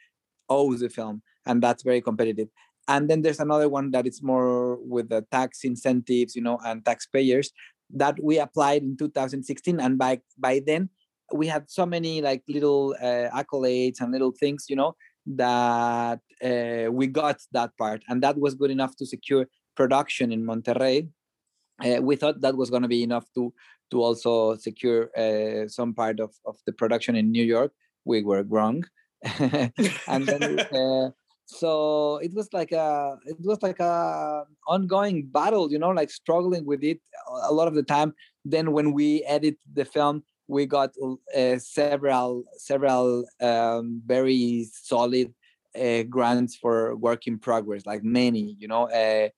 owes 0.48 0.80
the 0.80 0.90
film, 0.90 1.22
and 1.46 1.62
that's 1.62 1.82
very 1.82 2.00
competitive. 2.00 2.48
And 2.86 3.08
then 3.08 3.22
there's 3.22 3.40
another 3.40 3.70
one 3.70 3.92
that 3.92 4.06
is 4.06 4.22
more 4.22 4.76
with 4.76 5.08
the 5.08 5.24
tax 5.32 5.64
incentives, 5.64 6.36
you 6.36 6.42
know, 6.42 6.58
and 6.66 6.84
taxpayers 6.84 7.50
that 7.94 8.22
we 8.22 8.38
applied 8.38 8.82
in 8.82 8.96
2016, 8.98 9.80
and 9.80 9.98
by 9.98 10.20
by 10.38 10.60
then 10.66 10.90
we 11.34 11.48
had 11.48 11.68
so 11.68 11.84
many 11.84 12.22
like 12.22 12.42
little 12.48 12.94
uh, 13.02 13.28
accolades 13.40 14.00
and 14.00 14.12
little 14.12 14.32
things, 14.32 14.66
you 14.68 14.76
know, 14.76 14.94
that 15.26 16.20
uh, 16.42 16.92
we 16.92 17.06
got 17.08 17.38
that 17.52 17.76
part, 17.76 18.02
and 18.08 18.22
that 18.22 18.38
was 18.38 18.54
good 18.54 18.70
enough 18.70 18.94
to 18.96 19.06
secure 19.06 19.46
production 19.74 20.30
in 20.32 20.46
Monterrey. 20.46 21.08
Uh, 21.84 22.00
we 22.00 22.14
thought 22.14 22.40
that 22.40 22.56
was 22.56 22.70
going 22.70 22.82
to 22.82 22.88
be 22.88 23.02
enough 23.02 23.26
to 23.34 23.52
to 23.90 24.00
also 24.00 24.56
secure 24.56 25.10
uh, 25.18 25.68
some 25.68 25.92
part 25.92 26.20
of, 26.20 26.30
of 26.46 26.56
the 26.66 26.72
production 26.72 27.16
in 27.16 27.32
New 27.32 27.44
York. 27.44 27.72
We 28.04 28.22
were 28.22 28.44
wrong, 28.44 28.84
and 29.40 30.26
then 30.26 30.60
uh, 30.80 31.10
so 31.46 32.18
it 32.18 32.32
was 32.32 32.48
like 32.52 32.70
a 32.70 33.18
it 33.26 33.36
was 33.40 33.60
like 33.60 33.80
a 33.80 34.44
ongoing 34.68 35.26
battle, 35.26 35.70
you 35.72 35.80
know, 35.80 35.90
like 35.90 36.10
struggling 36.10 36.64
with 36.64 36.84
it 36.84 37.00
a 37.48 37.52
lot 37.52 37.66
of 37.66 37.74
the 37.74 37.82
time. 37.82 38.14
Then 38.44 38.72
when 38.72 38.92
we 38.92 39.24
edit 39.24 39.56
the 39.72 39.84
film, 39.84 40.22
we 40.48 40.66
got 40.66 40.90
uh, 41.36 41.58
several 41.58 42.44
several 42.56 43.24
um, 43.40 44.02
very 44.06 44.68
solid 44.72 45.32
uh, 45.78 46.02
grants 46.04 46.56
for 46.56 46.96
work 46.96 47.26
in 47.26 47.38
progress, 47.38 47.86
like 47.86 48.02
many, 48.04 48.56
you 48.58 48.68
know. 48.68 48.88
Uh, 48.90 49.28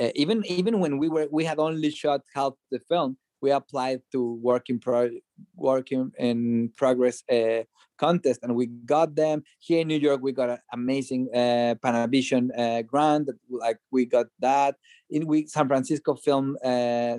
uh, 0.00 0.10
even 0.14 0.44
even 0.46 0.80
when 0.80 0.98
we 0.98 1.08
were 1.08 1.28
we 1.30 1.44
had 1.44 1.58
only 1.58 1.90
shot 1.90 2.22
half 2.34 2.52
the 2.70 2.80
film, 2.80 3.16
we 3.40 3.50
applied 3.50 4.00
to 4.10 4.34
work 4.42 4.68
in 4.68 4.78
pro 4.78 5.10
work 5.54 5.92
in, 5.92 6.10
in 6.18 6.70
progress 6.76 7.22
uh, 7.30 7.62
contest, 7.98 8.40
and 8.42 8.56
we 8.56 8.66
got 8.66 9.14
them 9.14 9.44
here 9.60 9.80
in 9.80 9.88
New 9.88 9.98
York. 9.98 10.20
We 10.22 10.32
got 10.32 10.50
an 10.50 10.58
amazing 10.72 11.28
uh, 11.32 11.74
Panavision 11.84 12.48
uh, 12.58 12.82
grant, 12.82 13.28
like 13.48 13.78
we 13.92 14.06
got 14.06 14.26
that 14.40 14.76
in 15.10 15.26
we 15.26 15.46
San 15.46 15.68
Francisco 15.68 16.14
Film 16.14 16.56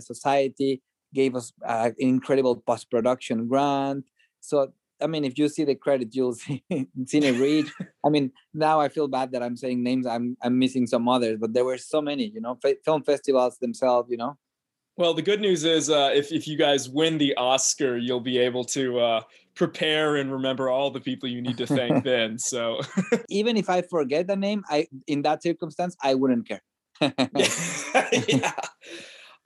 Society 0.02 0.82
gave 1.14 1.36
us 1.36 1.54
uh, 1.66 1.90
an 1.90 1.96
incredible 2.00 2.58
post 2.58 2.90
production 2.90 3.48
grant. 3.48 4.06
So 4.42 4.74
I 5.02 5.08
mean, 5.08 5.26
if 5.26 5.38
you 5.38 5.50
see 5.50 5.66
the 5.66 5.76
credit, 5.76 6.16
you'll 6.16 6.34
see 6.36 6.64
Cinereach. 6.72 7.70
I 8.06 8.10
mean, 8.10 8.32
now 8.54 8.80
I 8.80 8.90
feel 8.90 9.08
bad 9.08 9.32
that 9.34 9.44
I'm 9.44 9.58
saying 9.58 9.84
names. 9.84 10.08
I'm 10.08 10.38
I'm 10.42 10.58
missing 10.58 10.88
some 10.88 11.08
others, 11.08 11.38
but 11.40 11.54
there 11.54 11.66
were 11.66 11.78
so 11.78 12.02
many, 12.02 12.26
you 12.28 12.42
know, 12.42 12.58
f- 12.64 12.78
film 12.84 13.04
festivals 13.04 13.58
themselves, 13.58 14.10
you 14.10 14.18
know. 14.18 14.38
Well, 14.98 15.14
the 15.14 15.22
good 15.22 15.42
news 15.42 15.66
is, 15.66 15.90
uh, 15.90 16.12
if 16.14 16.32
if 16.32 16.48
you 16.48 16.58
guys 16.58 16.90
win 16.90 17.18
the 17.18 17.36
Oscar, 17.36 17.98
you'll 17.98 18.22
be 18.22 18.38
able 18.38 18.64
to 18.66 19.00
uh, 19.00 19.22
prepare 19.54 20.16
and 20.16 20.32
remember 20.32 20.70
all 20.70 20.90
the 20.90 21.02
people 21.02 21.28
you 21.28 21.42
need 21.42 21.58
to 21.58 21.68
thank. 21.68 22.04
then, 22.04 22.40
so 22.40 22.80
even 23.30 23.58
if 23.58 23.70
I 23.70 23.82
forget 23.82 24.28
the 24.28 24.38
name, 24.38 24.64
I 24.70 24.88
in 25.08 25.22
that 25.24 25.44
circumstance, 25.44 25.98
I 26.02 26.16
wouldn't 26.16 26.48
care. 26.48 26.62
yeah. 27.02 28.54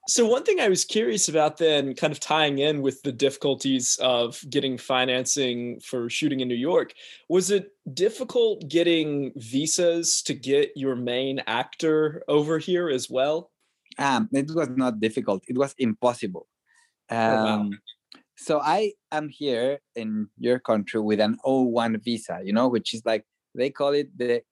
So 0.10 0.26
one 0.26 0.44
thing 0.44 0.60
I 0.60 0.70
was 0.70 0.86
curious 0.86 1.30
about 1.30 1.58
then, 1.58 1.94
kind 1.94 2.12
of 2.12 2.20
tying 2.20 2.58
in 2.58 2.82
with 2.82 3.04
the 3.04 3.12
difficulties 3.12 3.96
of 4.02 4.44
getting 4.50 4.78
financing 4.78 5.80
for 5.82 6.10
shooting 6.10 6.40
in 6.40 6.48
New 6.48 6.56
York, 6.56 6.94
was 7.30 7.52
it 7.52 7.74
difficult 7.94 8.68
getting 8.68 9.32
visas 9.36 10.24
to 10.24 10.34
get 10.34 10.72
your 10.76 10.96
main 10.96 11.40
actor 11.46 12.24
over 12.28 12.58
here 12.58 12.90
as 12.90 13.10
well? 13.10 13.52
Um, 13.98 14.30
it 14.32 14.50
was 14.54 14.70
not 14.70 15.00
difficult. 15.00 15.44
It 15.48 15.58
was 15.58 15.74
impossible. 15.78 16.48
Um, 17.10 17.28
Oh, 17.28 17.38
wow. 17.38 17.70
So 18.38 18.60
I 18.62 18.94
am 19.12 19.30
here 19.30 19.80
in 19.96 20.30
your 20.40 20.60
country 20.60 21.02
with 21.02 21.20
an 21.22 21.38
O1 21.46 21.98
visa, 22.04 22.42
you 22.44 22.54
know, 22.54 22.68
which 22.70 22.94
is 22.96 23.04
like 23.06 23.26
they 23.56 23.70
call 23.72 23.94
it 23.94 24.10
the 24.18 24.44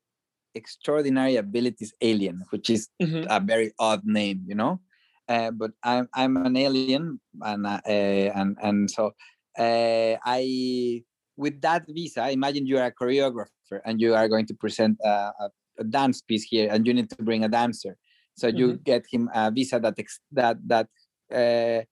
extraordinary 0.55 1.35
abilities 1.37 1.93
alien, 2.01 2.43
which 2.51 2.69
is 2.69 2.89
Mhm. 2.99 3.27
a 3.29 3.39
very 3.41 3.73
odd 3.79 4.03
name, 4.05 4.43
you 4.47 4.55
know. 4.55 4.81
Uh, 5.27 5.51
but 5.51 5.71
I'm 5.83 6.07
I'm 6.13 6.37
an 6.37 6.55
alien, 6.55 7.19
and 7.41 7.67
uh, 7.67 7.81
and 7.85 8.57
and 8.61 8.89
so 8.89 9.11
uh, 9.59 10.15
I 10.23 11.03
with 11.35 11.61
that 11.61 11.83
visa, 11.87 12.29
imagine 12.31 12.65
you 12.65 12.77
are 12.77 12.85
a 12.85 12.93
choreographer 12.93 13.81
and 13.85 14.01
you 14.01 14.15
are 14.15 14.27
going 14.27 14.45
to 14.47 14.53
present 14.53 14.97
a, 15.03 15.09
a, 15.09 15.49
a 15.79 15.83
dance 15.83 16.21
piece 16.21 16.43
here, 16.43 16.69
and 16.71 16.87
you 16.87 16.93
need 16.93 17.09
to 17.09 17.23
bring 17.23 17.43
a 17.43 17.49
dancer. 17.49 17.97
So 18.35 18.47
you 18.47 18.73
get 18.77 19.05
him 19.11 19.29
a 19.33 19.51
visa 19.51 19.79
that 19.79 19.95
ex- 19.97 20.19
that 20.31 20.57
that 20.67 20.87
uh, 21.33 21.83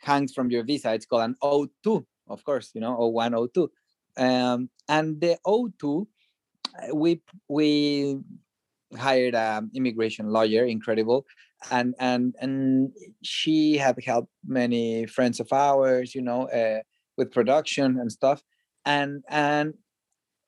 hangs 0.00 0.32
from 0.32 0.50
your 0.50 0.64
visa. 0.64 0.92
It's 0.94 1.06
called 1.06 1.22
an 1.22 1.36
O2, 1.42 2.04
of 2.28 2.44
course, 2.44 2.70
you 2.74 2.80
know, 2.80 2.96
O1, 2.96 3.48
O2, 3.48 3.68
um, 4.18 4.70
and 4.88 5.20
the 5.20 5.38
O2 5.46 6.06
uh, 6.82 6.94
we 6.94 7.22
we 7.48 8.18
hired 8.98 9.34
an 9.34 9.70
immigration 9.74 10.28
lawyer 10.28 10.64
incredible 10.64 11.26
and 11.70 11.94
and 11.98 12.34
and 12.40 12.90
she 13.22 13.76
had 13.76 13.96
helped 14.04 14.30
many 14.46 15.06
friends 15.06 15.40
of 15.40 15.52
ours 15.52 16.14
you 16.14 16.22
know 16.22 16.42
uh, 16.48 16.80
with 17.16 17.32
production 17.32 17.98
and 17.98 18.12
stuff. 18.12 18.42
And 18.84 19.24
and 19.28 19.74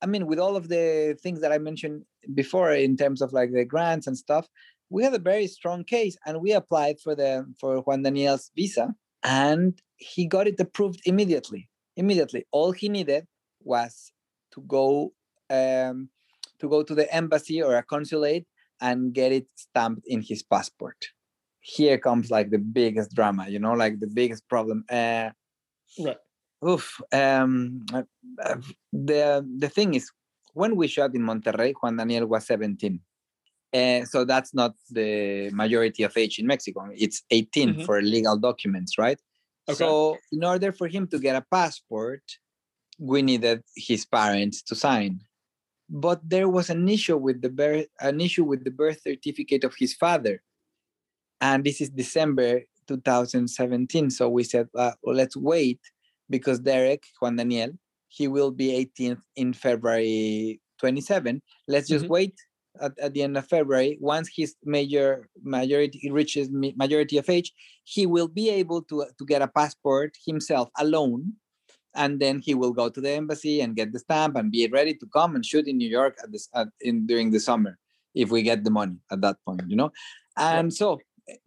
i 0.00 0.07
mean 0.07 0.26
with 0.28 0.38
all 0.38 0.54
of 0.54 0.68
the 0.68 1.18
things 1.21 1.40
that 1.40 1.50
i 1.50 1.59
mentioned 1.59 2.04
before 2.35 2.71
in 2.71 2.97
terms 2.97 3.21
of 3.21 3.33
like 3.33 3.50
the 3.50 3.64
grants 3.64 4.07
and 4.07 4.16
stuff 4.16 4.47
we 4.90 5.02
had 5.02 5.12
a 5.12 5.18
very 5.18 5.49
strong 5.49 5.83
case 5.83 6.16
and 6.25 6.40
we 6.40 6.52
applied 6.52 7.00
for 7.00 7.16
the 7.16 7.45
for 7.59 7.80
juan 7.80 8.02
daniel's 8.02 8.52
visa 8.54 8.95
and 9.25 9.83
he 9.97 10.25
got 10.25 10.47
it 10.47 10.61
approved 10.61 11.00
immediately 11.04 11.68
immediately. 11.99 12.47
All 12.52 12.73
he 12.73 12.88
needed 12.88 13.26
was 13.61 14.12
to 14.52 14.62
go 14.62 15.12
um, 15.50 16.09
to 16.61 16.69
go 16.69 16.83
to 16.83 16.95
the 16.95 17.12
embassy 17.15 17.62
or 17.62 17.77
a 17.77 17.83
consulate 17.83 18.47
and 18.81 19.12
get 19.12 19.33
it 19.33 19.47
stamped 19.57 20.07
in 20.07 20.23
his 20.23 20.43
passport. 20.43 21.09
Here 21.61 21.99
comes 21.99 22.31
like 22.31 22.50
the 22.50 22.59
biggest 22.59 23.15
drama, 23.15 23.49
you 23.49 23.59
know, 23.59 23.73
like 23.73 24.00
the 24.00 24.07
biggest 24.07 24.49
problem. 24.49 24.85
Uh, 24.91 25.31
right. 25.99 26.17
Oof. 26.67 27.00
Um, 27.12 27.87
uh, 27.93 28.03
uh, 28.43 28.57
the 28.93 29.47
the 29.59 29.69
thing 29.69 29.95
is, 29.95 30.11
when 30.55 30.75
we 30.77 30.88
shot 30.88 31.15
in 31.15 31.23
Monterrey, 31.23 31.75
Juan 31.81 31.97
Daniel 31.97 32.27
was 32.27 32.47
17. 32.47 33.00
Uh, 33.73 34.05
so 34.07 34.25
that's 34.25 34.55
not 34.55 34.75
the 34.91 35.50
majority 35.53 36.03
of 36.03 36.17
age 36.17 36.38
in 36.38 36.47
Mexico. 36.47 36.88
It's 36.97 37.23
18 37.31 37.75
Mhm. 37.75 37.85
for 37.85 38.00
legal 38.00 38.37
documents, 38.37 38.97
right? 38.97 39.21
Okay. 39.69 39.77
So 39.77 40.17
in 40.33 40.43
order 40.43 40.73
for 40.73 40.88
him 40.88 41.07
to 41.09 41.19
get 41.19 41.37
a 41.37 41.45
passport, 41.50 42.23
we 42.99 43.23
needed 43.23 43.62
his 43.77 44.07
parents 44.07 44.62
to 44.62 44.75
sign 44.75 45.21
but 45.88 46.21
there 46.28 46.49
was 46.49 46.71
an 46.71 46.88
issue 46.88 47.16
with 47.16 47.40
the 47.42 47.49
birth 47.49 47.87
an 48.00 48.21
issue 48.21 48.45
with 48.45 48.64
the 48.64 48.71
birth 48.71 49.00
certificate 49.02 49.64
of 49.64 49.75
his 49.78 49.95
father. 49.95 50.42
And 51.40 51.64
this 51.64 51.80
is 51.80 51.90
december 51.90 52.62
2017 52.88 54.11
so 54.11 54.28
we 54.28 54.45
said 54.45 54.68
uh, 54.75 54.92
well, 55.02 55.14
let's 55.14 55.37
wait 55.37 55.80
because 56.30 56.59
derek 56.61 57.04
juan 57.21 57.37
daniel 57.37 57.71
he 58.09 58.26
will 58.28 58.50
be 58.50 58.73
18th 58.73 59.21
in 59.37 59.52
february 59.52 60.61
27 60.80 61.42
let's 61.68 61.88
just 61.88 62.07
Mhm. 62.07 62.09
wait 62.09 62.35
at, 62.80 62.99
at 62.99 63.12
the 63.12 63.23
end 63.23 63.37
of 63.37 63.47
february. 63.47 63.99
Once 64.00 64.30
his 64.35 64.57
major 64.64 65.28
majority 65.42 66.11
reaches 66.11 66.49
majority 66.50 67.18
of 67.18 67.28
age 67.28 67.52
he 67.85 68.07
will 68.07 68.28
be 68.28 68.49
able 68.50 68.83
to 68.83 69.04
to 69.18 69.25
get 69.26 69.42
a 69.42 69.49
passport 69.49 70.16
himself 70.26 70.71
alone 70.78 71.35
and 71.99 72.21
then 72.21 72.40
he 72.40 72.55
will 72.55 72.73
go 72.73 72.88
to 72.88 73.00
the 73.00 73.11
embassy 73.11 73.61
and 73.61 73.76
get 73.76 73.93
the 73.93 73.99
stamp 73.99 74.37
and 74.37 74.52
be 74.52 74.67
ready 74.69 74.95
to 74.95 75.07
come 75.12 75.35
and 75.35 75.45
shoot 75.45 75.67
in 75.67 75.76
New 75.76 75.88
York 75.88 76.17
at 76.23 76.31
this 76.33 76.49
at, 76.55 76.69
in 76.81 77.07
during 77.07 77.33
the 77.33 77.40
summer 77.40 77.76
if 78.14 78.31
we 78.31 78.40
get 78.43 78.64
the 78.64 78.71
money 78.71 78.99
at 79.11 79.21
that 79.21 79.37
point, 79.45 79.64
you 79.69 79.76
know. 79.76 79.90
And 80.37 80.73
so 80.73 81.00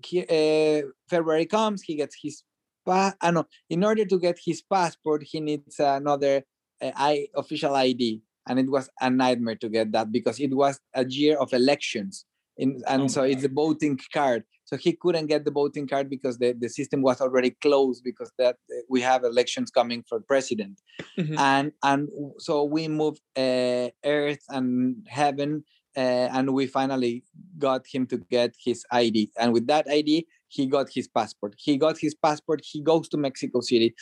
he, 0.05 0.19
uh, 0.21 0.87
February 1.09 1.45
comes, 1.45 1.81
he 1.81 1.95
gets 1.95 2.15
his 2.21 2.43
pa- 2.85 3.15
uh, 3.21 3.31
no, 3.31 3.47
in 3.69 3.83
order 3.83 4.05
to 4.05 4.19
get 4.19 4.37
his 4.43 4.61
passport, 4.61 5.23
he 5.23 5.39
needs 5.39 5.79
another 5.79 6.43
uh, 6.81 6.91
I 6.95 7.27
official 7.35 7.73
ID, 7.75 8.21
and 8.47 8.59
it 8.59 8.69
was 8.69 8.89
a 8.99 9.09
nightmare 9.09 9.55
to 9.55 9.69
get 9.69 9.91
that 9.93 10.11
because 10.11 10.39
it 10.39 10.53
was 10.53 10.79
a 10.93 11.05
year 11.05 11.37
of 11.37 11.53
elections. 11.53 12.25
In, 12.57 12.81
and 12.87 13.03
Oh 13.03 13.07
so 13.07 13.23
it's 13.23 13.43
a 13.43 13.49
voting 13.49 13.99
card. 14.13 14.43
So 14.65 14.77
he 14.77 14.93
couldn't 14.93 15.27
get 15.27 15.43
the 15.43 15.51
voting 15.51 15.87
card 15.87 16.09
because 16.09 16.37
the, 16.37 16.53
the 16.57 16.69
system 16.69 17.01
was 17.01 17.19
already 17.19 17.51
closed 17.51 18.03
because 18.03 18.31
that 18.37 18.55
uh, 18.69 18.81
we 18.89 19.01
have 19.01 19.23
elections 19.23 19.69
coming 19.69 20.03
for 20.07 20.19
president. 20.21 20.79
Mhm. 21.17 21.37
and 21.37 21.71
and 21.83 22.09
so 22.37 22.63
we 22.63 22.87
moved 22.87 23.21
uh, 23.37 23.89
earth 24.05 24.43
and 24.49 25.05
heaven 25.09 25.63
uh, 25.97 26.27
and 26.35 26.53
we 26.53 26.67
finally 26.67 27.23
got 27.57 27.85
him 27.93 28.05
to 28.07 28.17
get 28.29 28.55
his 28.65 28.85
id 28.91 29.29
and 29.39 29.51
with 29.53 29.67
that 29.67 29.85
id 29.89 30.25
he 30.47 30.65
got 30.67 30.87
his 30.93 31.07
passport. 31.07 31.55
He 31.57 31.77
got 31.77 31.97
his 31.97 32.15
passport 32.15 32.61
he 32.63 32.81
goes 32.81 33.07
to 33.09 33.17
mexico 33.17 33.59
city 33.61 33.93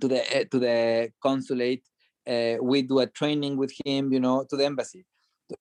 to 0.00 0.08
the 0.08 0.20
uh, 0.36 0.44
to 0.50 0.58
the 0.58 1.10
consulate 1.22 1.84
uh, 2.26 2.56
we 2.62 2.82
do 2.82 2.98
a 3.00 3.06
training 3.06 3.56
with 3.56 3.72
him, 3.84 4.12
you 4.12 4.20
know, 4.20 4.44
to 4.48 4.56
the 4.56 4.64
embassy, 4.64 5.04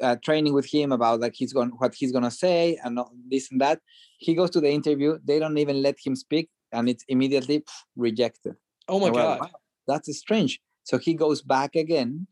uh, 0.01 0.15
training 0.23 0.53
with 0.53 0.65
him 0.65 0.91
about 0.91 1.19
like 1.19 1.33
he's 1.35 1.53
going 1.53 1.69
what 1.77 1.93
he's 1.95 2.11
gonna 2.11 2.31
say 2.31 2.79
and 2.83 2.99
this 3.29 3.51
and 3.51 3.61
that. 3.61 3.79
He 4.17 4.35
goes 4.35 4.49
to 4.51 4.61
the 4.61 4.69
interview. 4.69 5.17
They 5.23 5.39
don't 5.39 5.57
even 5.57 5.81
let 5.81 5.97
him 6.03 6.15
speak, 6.15 6.49
and 6.71 6.89
it's 6.89 7.03
immediately 7.07 7.59
pff, 7.59 7.83
rejected. 7.95 8.55
Oh 8.87 8.99
my 8.99 9.07
And 9.07 9.15
god. 9.15 9.39
"Wow, 9.41 9.49
that's 9.87 10.15
strange. 10.17 10.59
So 10.83 10.97
he 10.97 11.13
goes 11.13 11.41
back 11.41 11.75
again 11.75 12.27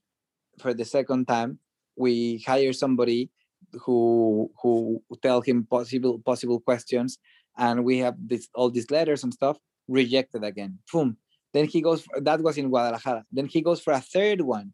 for 0.59 0.73
the 0.73 0.85
second 0.85 1.27
time. 1.27 1.59
We 1.95 2.43
hire 2.45 2.73
somebody 2.73 3.31
who 3.83 4.51
who 4.61 5.01
tell 5.21 5.41
him 5.41 5.65
possible 5.65 6.19
possible 6.19 6.59
questions, 6.59 7.19
and 7.57 7.83
we 7.83 7.99
have 7.99 8.15
this 8.19 8.47
all 8.55 8.69
these 8.69 8.89
letters 8.91 9.23
and 9.23 9.33
stuff 9.33 9.57
rejected 9.87 10.43
again. 10.43 10.79
Boom. 10.91 11.17
Then 11.53 11.65
he 11.65 11.81
goes. 11.81 12.01
For, 12.01 12.19
that 12.21 12.41
was 12.41 12.57
in 12.57 12.69
Guadalajara. 12.69 13.25
Then 13.31 13.45
he 13.45 13.61
goes 13.61 13.81
for 13.81 13.93
a 13.93 14.01
third 14.01 14.41
one, 14.41 14.73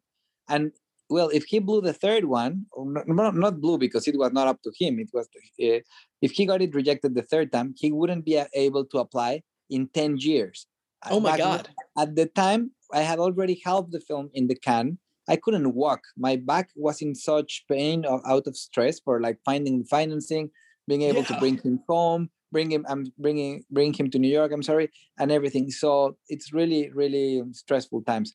and 0.49 0.71
well, 1.13 1.29
if 1.29 1.43
he 1.45 1.59
blew 1.59 1.81
the 1.81 1.93
third 1.93 2.25
one, 2.25 2.65
not, 2.75 3.35
not 3.35 3.61
blew 3.61 3.77
because 3.77 4.07
it 4.07 4.17
was 4.17 4.31
not 4.33 4.47
up 4.47 4.59
to 4.63 4.71
him. 4.79 4.99
It 4.99 5.09
was 5.13 5.27
uh, 5.27 5.79
if 6.21 6.31
he 6.31 6.45
got 6.45 6.61
it 6.61 6.73
rejected 6.73 7.13
the 7.13 7.21
third 7.31 7.51
time, 7.51 7.75
he 7.77 7.91
wouldn't 7.91 8.25
be 8.25 8.39
uh, 8.39 8.47
able 8.53 8.85
to 8.85 8.97
apply 8.99 9.43
in 9.69 9.87
ten 9.93 10.17
years. 10.17 10.67
Uh, 11.05 11.09
oh 11.11 11.19
my 11.19 11.31
Back 11.31 11.39
god. 11.39 11.69
at 11.99 12.15
the 12.15 12.27
time 12.27 12.71
i 12.93 13.01
had 13.01 13.19
already 13.19 13.59
helped 13.65 13.91
the 13.91 13.99
film 13.99 14.29
in 14.33 14.47
the 14.47 14.55
can 14.55 14.97
i 15.27 15.35
couldn't 15.35 15.73
walk 15.73 16.01
my 16.15 16.35
back 16.37 16.69
was 16.75 17.01
in 17.01 17.13
such 17.13 17.65
pain 17.69 18.05
or 18.05 18.21
out 18.29 18.47
of 18.47 18.55
stress 18.55 18.99
for 18.99 19.19
like 19.19 19.37
finding 19.43 19.83
financing 19.83 20.49
being 20.87 21.01
able 21.01 21.23
to 21.23 21.37
bring 21.39 21.57
him 21.57 21.79
home 21.89 22.29
bring 22.53 22.71
him 22.71 22.85
i'm 22.87 23.03
bringing 23.17 23.63
bring 23.69 23.91
him 23.93 24.09
to 24.09 24.19
new 24.19 24.33
york 24.39 24.51
i'm 24.53 24.63
sorry 24.63 24.89
and 25.19 25.31
everything 25.31 25.69
so 25.69 26.15
it's 26.29 26.53
really 26.53 26.89
really 26.91 27.43
stressful 27.51 28.01
times 28.03 28.33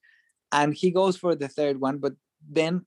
and 0.53 0.75
he 0.75 0.91
goes 0.91 1.17
for 1.17 1.35
the 1.35 1.49
third 1.49 1.81
one 1.81 1.97
but 1.97 2.13
then 2.49 2.87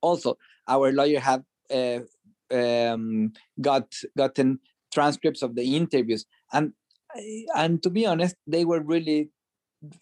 also 0.00 0.38
our 0.68 0.92
lawyer 0.92 1.20
had 1.20 1.44
uh, 1.72 2.00
um, 2.54 3.32
got 3.60 3.92
gotten 4.16 4.60
transcripts 4.92 5.42
of 5.42 5.54
the 5.54 5.76
interviews. 5.76 6.24
And 6.52 6.72
and 7.56 7.82
to 7.82 7.90
be 7.90 8.06
honest 8.06 8.36
they 8.46 8.64
were 8.64 8.80
really 8.80 9.30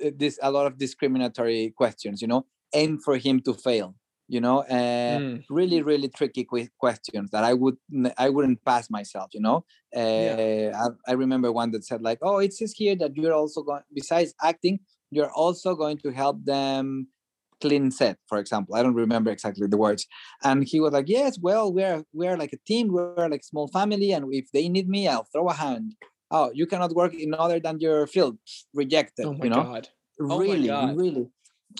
this 0.00 0.38
a 0.42 0.50
lot 0.50 0.66
of 0.66 0.78
discriminatory 0.78 1.72
questions 1.76 2.20
you 2.22 2.28
know 2.28 2.46
aimed 2.74 3.02
for 3.04 3.16
him 3.16 3.40
to 3.40 3.54
fail 3.54 3.94
you 4.28 4.40
know 4.40 4.60
uh, 4.60 5.18
Mm. 5.18 5.44
really 5.50 5.82
really 5.82 6.08
tricky 6.08 6.44
que- 6.44 6.68
questions 6.80 7.30
that 7.30 7.44
i 7.44 7.52
would 7.54 7.76
i 8.18 8.28
wouldn't 8.28 8.64
pass 8.64 8.90
myself 8.90 9.28
you 9.32 9.40
know. 9.40 9.64
Uh, 9.94 10.72
I, 10.74 10.86
I 11.08 11.12
remember 11.12 11.52
one 11.52 11.70
that 11.72 11.84
said 11.84 12.02
like 12.02 12.18
oh 12.22 12.38
it 12.38 12.52
says 12.54 12.72
here 12.76 12.96
that 12.96 13.16
you're 13.16 13.34
also 13.34 13.62
going 13.62 13.82
besides 13.94 14.34
acting 14.42 14.80
you're 15.10 15.30
also 15.32 15.74
going 15.76 15.98
to 15.98 16.10
help 16.10 16.44
them 16.44 17.06
clean 17.60 17.90
set 17.90 18.16
for 18.28 18.38
example 18.38 18.74
i 18.74 18.82
don't 18.82 18.94
remember 18.94 19.30
exactly 19.30 19.66
the 19.66 19.76
words 19.76 20.06
and 20.44 20.64
he 20.64 20.78
was 20.80 20.92
like 20.92 21.08
yes 21.08 21.38
well 21.40 21.72
we're 21.72 22.02
we're 22.12 22.36
like 22.36 22.52
a 22.52 22.60
team 22.66 22.88
we're 22.92 23.28
like 23.28 23.40
a 23.40 23.50
small 23.52 23.68
family 23.68 24.12
and 24.12 24.24
if 24.34 24.46
they 24.52 24.68
need 24.68 24.88
me 24.88 25.08
i'll 25.08 25.28
throw 25.32 25.48
a 25.48 25.52
hand. 25.52 25.94
Oh 26.30 26.50
you 26.52 26.66
cannot 26.66 26.92
work 26.94 27.14
in 27.14 27.34
other 27.34 27.60
than 27.60 27.78
your 27.78 28.06
field. 28.08 28.36
Rejected 28.74 29.26
Oh 29.26 29.32
my 29.32 29.44
you 29.44 29.50
know? 29.50 29.62
God. 29.62 29.88
my 30.18 30.36
really 30.36 30.66
God. 30.66 30.96
really. 30.96 31.26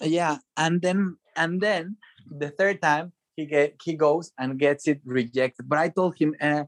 Yeah 0.03 0.39
and 0.57 0.81
then 0.81 1.17
and 1.37 1.61
then 1.61 1.97
the 2.31 2.51
third 2.51 2.81
time 2.81 3.13
he 3.35 3.45
get 3.47 3.75
he 3.83 3.95
goes 3.95 4.33
and 4.39 4.59
gets 4.59 4.87
it 4.89 5.01
rejected 5.05 5.69
but 5.69 5.79
i 5.79 5.89
told 5.89 6.17
him 6.17 6.35
uh, 6.41 6.65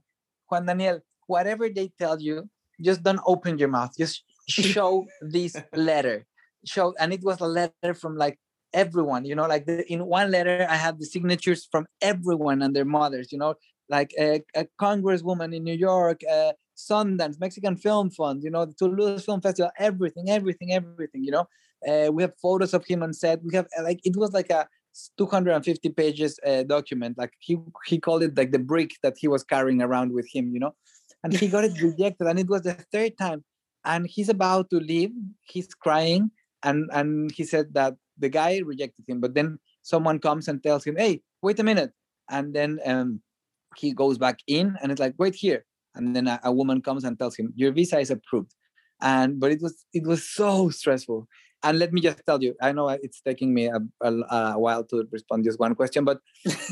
juan 0.51 0.67
daniel 0.67 1.01
whatever 1.27 1.69
they 1.69 1.89
tell 1.99 2.21
you 2.21 2.49
just 2.83 3.03
don't 3.03 3.21
open 3.27 3.59
your 3.59 3.69
mouth 3.69 3.93
just 3.97 4.25
show 4.49 5.07
this 5.21 5.55
letter. 5.75 6.27
Show 6.67 6.95
and 6.99 7.13
it 7.13 7.23
was 7.23 7.41
a 7.41 7.47
letter 7.47 7.95
from 7.95 8.17
like 8.17 8.39
everyone 8.73 9.25
you 9.25 9.35
know 9.35 9.47
like 9.47 9.67
the, 9.67 9.91
in 9.93 10.05
one 10.05 10.31
letter 10.31 10.67
i 10.69 10.77
have 10.77 10.99
the 10.99 11.07
signatures 11.07 11.69
from 11.71 11.87
everyone 12.03 12.63
and 12.63 12.75
their 12.77 12.85
mothers 12.85 13.33
you 13.33 13.39
know 13.39 13.55
like 13.89 14.13
a, 14.19 14.43
a 14.55 14.67
congresswoman 14.81 15.55
in 15.55 15.65
new 15.65 15.75
york 15.75 16.21
uh, 16.31 16.53
sundance 16.77 17.41
mexican 17.41 17.77
film 17.77 18.11
fund 18.11 18.43
you 18.43 18.51
know 18.51 18.65
the 18.65 18.75
toulouse 18.75 19.25
film 19.25 19.41
festival 19.41 19.71
everything 19.79 20.31
everything 20.31 20.73
everything 20.73 21.25
you 21.25 21.31
know. 21.31 21.47
Uh, 21.87 22.11
we 22.13 22.23
have 22.23 22.33
photos 22.43 22.75
of 22.75 22.85
him 22.85 23.03
on 23.03 23.13
set. 23.13 23.43
We 23.43 23.55
have 23.55 23.67
like 23.83 24.01
it 24.05 24.17
was 24.17 24.33
like 24.33 24.51
a 24.51 24.67
250 25.17 25.89
pages 25.91 26.39
uh, 26.45 26.65
document. 26.65 27.17
Like 27.17 27.33
he 27.39 27.59
he 27.87 27.99
called 27.99 28.23
it 28.23 28.37
like 28.37 28.53
the 28.53 28.59
brick 28.59 28.91
that 29.03 29.15
he 29.19 29.29
was 29.29 29.45
carrying 29.45 29.83
around 29.83 30.13
with 30.13 30.29
him 30.33 30.53
you 30.53 30.61
know. 30.61 30.75
And 31.23 31.33
he 31.33 31.49
got 31.49 31.65
it 31.65 31.81
rejected 31.83 32.27
and 32.27 32.39
it 32.39 32.49
was 32.49 32.63
the 32.63 32.75
third 32.93 33.17
time. 33.19 33.45
And 33.85 34.07
he's 34.07 34.29
about 34.29 34.71
to 34.71 34.79
leave. 34.79 35.11
He's 35.43 35.69
crying 35.69 36.31
and 36.63 36.91
and 36.93 37.31
he 37.31 37.45
said 37.45 37.75
that 37.75 37.95
the 38.19 38.29
guy 38.29 38.61
rejected 38.65 39.05
him 39.09 39.21
but 39.21 39.35
then 39.35 39.59
someone 39.83 40.19
comes 40.19 40.49
and 40.49 40.63
tells 40.63 40.85
him 40.85 40.97
hey 40.97 41.21
wait 41.43 41.59
a 41.61 41.65
minute. 41.65 41.93
And 42.31 42.55
then 42.55 42.79
um 42.85 43.21
he 43.77 43.93
goes 43.93 44.19
back 44.19 44.39
in 44.47 44.77
and 44.83 44.91
it's 44.93 45.01
like 45.01 45.15
wait 45.19 45.35
here. 45.35 45.65
And 45.95 46.15
then 46.15 46.27
a, 46.27 46.41
a 46.45 46.53
woman 46.53 46.81
comes 46.83 47.05
and 47.05 47.19
tells 47.19 47.37
him 47.37 47.53
your 47.57 47.73
visa 47.73 47.99
is 47.99 48.11
approved. 48.11 48.55
And 49.01 49.39
but 49.41 49.53
it 49.53 49.61
was 49.63 49.85
it 49.93 50.05
was 50.07 50.29
so 50.29 50.71
stressful. 50.71 51.27
And 51.63 51.79
let 51.79 51.93
me 51.93 52.01
just 52.01 52.21
tell 52.25 52.41
you 52.41 52.55
i 52.63 52.71
know 52.71 52.89
it's 52.89 53.21
taking 53.21 53.53
me 53.53 53.67
a, 53.67 53.81
a, 54.01 54.13
a 54.55 54.59
while 54.59 54.85
to 54.85 54.97
respond 55.11 55.45
just 55.45 55.59
one 55.59 55.75
question 55.75 56.05
but 56.05 56.21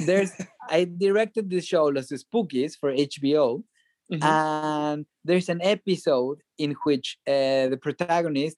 there's 0.06 0.30
i 0.70 0.85
directed 0.85 1.50
this 1.50 1.66
show 1.66 1.87
los 1.87 2.11
Espookys 2.16 2.76
for 2.80 2.92
hbo 2.92 3.64
Mhm. 4.12 4.22
and 4.22 5.06
there's 5.24 5.48
an 5.48 5.61
episode 5.62 6.38
in 6.59 6.76
which 6.85 7.18
uh, 7.26 7.66
the 7.72 7.78
protagonist 7.82 8.56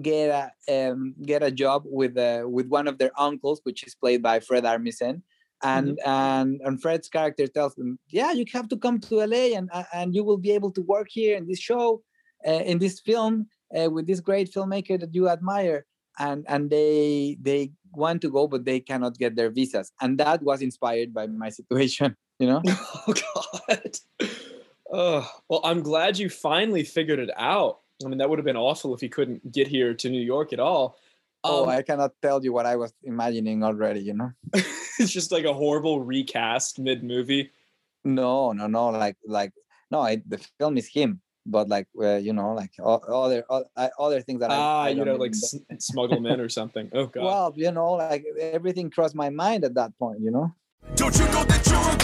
get 0.00 0.52
a 0.68 0.90
um, 0.90 1.14
get 1.24 1.42
a 1.42 1.50
job 1.50 1.84
with 1.86 2.16
uh, 2.16 2.44
with 2.46 2.68
one 2.68 2.88
of 2.88 2.98
their 2.98 3.12
uncles, 3.18 3.60
which 3.64 3.84
is 3.84 3.94
played 3.94 4.22
by 4.22 4.40
Fred 4.40 4.64
Armisen, 4.64 5.22
and 5.62 5.98
and 6.04 6.60
and 6.64 6.80
Fred's 6.80 7.08
character 7.08 7.46
tells 7.46 7.74
them, 7.74 7.98
"Yeah, 8.08 8.32
you 8.32 8.44
have 8.52 8.68
to 8.68 8.76
come 8.76 9.00
to 9.00 9.16
LA, 9.16 9.56
and 9.56 9.70
uh, 9.72 9.84
and 9.92 10.14
you 10.14 10.24
will 10.24 10.38
be 10.38 10.52
able 10.52 10.72
to 10.72 10.82
work 10.82 11.08
here 11.10 11.36
in 11.36 11.46
this 11.46 11.60
show, 11.60 12.02
uh, 12.46 12.50
in 12.50 12.78
this 12.78 13.00
film, 13.00 13.46
uh, 13.76 13.90
with 13.90 14.06
this 14.06 14.20
great 14.20 14.52
filmmaker 14.52 14.98
that 14.98 15.14
you 15.14 15.28
admire." 15.28 15.86
And 16.18 16.44
and 16.48 16.70
they 16.70 17.36
they 17.40 17.72
want 17.92 18.22
to 18.22 18.30
go, 18.30 18.46
but 18.46 18.64
they 18.64 18.80
cannot 18.80 19.18
get 19.18 19.36
their 19.36 19.50
visas, 19.50 19.92
and 20.00 20.18
that 20.18 20.42
was 20.42 20.62
inspired 20.62 21.14
by 21.14 21.26
my 21.26 21.50
situation. 21.50 22.16
You 22.40 22.48
know. 22.48 22.62
Oh 23.06 23.14
god. 23.14 23.98
Oh, 24.92 25.28
well, 25.48 25.60
I'm 25.64 25.82
glad 25.82 26.18
you 26.18 26.28
finally 26.28 26.82
figured 26.84 27.20
it 27.20 27.30
out. 27.36 27.78
I 28.04 28.08
mean, 28.08 28.18
that 28.18 28.28
would 28.28 28.38
have 28.38 28.44
been 28.46 28.56
awful 28.56 28.94
if 28.94 29.00
he 29.00 29.08
couldn't 29.08 29.52
get 29.52 29.68
here 29.68 29.94
to 29.94 30.10
New 30.10 30.20
York 30.20 30.52
at 30.52 30.60
all. 30.60 30.98
Oh, 31.44 31.64
Um, 31.64 31.68
I 31.68 31.82
cannot 31.82 32.12
tell 32.22 32.42
you 32.42 32.52
what 32.52 32.66
I 32.66 32.76
was 32.76 32.92
imagining 33.04 33.62
already, 33.62 34.00
you 34.00 34.14
know? 34.14 34.32
it's 34.98 35.12
just 35.12 35.30
like 35.30 35.44
a 35.44 35.52
horrible 35.52 36.00
recast 36.00 36.78
mid 36.78 37.04
movie. 37.04 37.50
No, 38.04 38.52
no, 38.52 38.66
no, 38.66 38.88
like, 38.88 39.16
like, 39.26 39.52
no, 39.90 40.00
I, 40.00 40.22
the 40.26 40.38
film 40.58 40.76
is 40.78 40.88
him, 40.88 41.20
but 41.46 41.68
like, 41.68 41.86
uh, 42.02 42.16
you 42.16 42.32
know, 42.32 42.52
like 42.54 42.72
o- 42.80 43.00
other, 43.24 43.44
other 43.98 44.20
things 44.22 44.40
that 44.40 44.50
I, 44.50 44.56
Ah, 44.56 44.82
I 44.84 44.88
you 44.90 45.04
know, 45.04 45.16
like 45.16 45.32
know. 45.32 45.76
smuggle 45.78 46.16
them 46.16 46.26
in 46.26 46.40
or 46.40 46.48
something. 46.58 46.90
Oh 46.92 47.06
god. 47.06 47.24
well, 47.24 47.52
you 47.56 47.70
know, 47.70 47.92
like 47.92 48.24
everything 48.40 48.90
crossed 48.90 49.14
my 49.14 49.30
mind 49.30 49.64
at 49.64 49.74
that 49.74 49.96
point, 49.98 50.20
you 50.20 50.30
know? 50.30 50.52
Don't 50.96 51.14
you 51.18 51.24
know 51.26 51.44
that 51.44 51.66
you're 51.66 51.76
a 51.76 51.80
grown 51.80 52.00
up? 52.00 52.03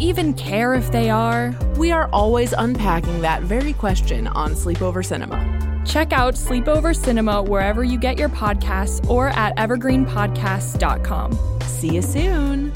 even 0.00 0.34
care 0.34 0.74
if 0.74 0.90
they 0.90 1.10
are? 1.10 1.54
We 1.76 1.92
are 1.92 2.08
always 2.12 2.52
unpacking 2.52 3.20
that 3.20 3.42
very 3.42 3.74
question 3.74 4.26
on 4.26 4.52
Sleepover 4.52 5.04
Cinema. 5.04 5.60
Check 5.84 6.12
out 6.12 6.34
Sleepover 6.34 6.96
Cinema 6.96 7.42
wherever 7.42 7.84
you 7.84 7.98
get 7.98 8.18
your 8.18 8.28
podcasts 8.28 9.08
or 9.08 9.28
at 9.28 9.56
evergreenpodcasts.com. 9.56 11.60
See 11.62 11.94
you 11.94 12.02
soon. 12.02 12.72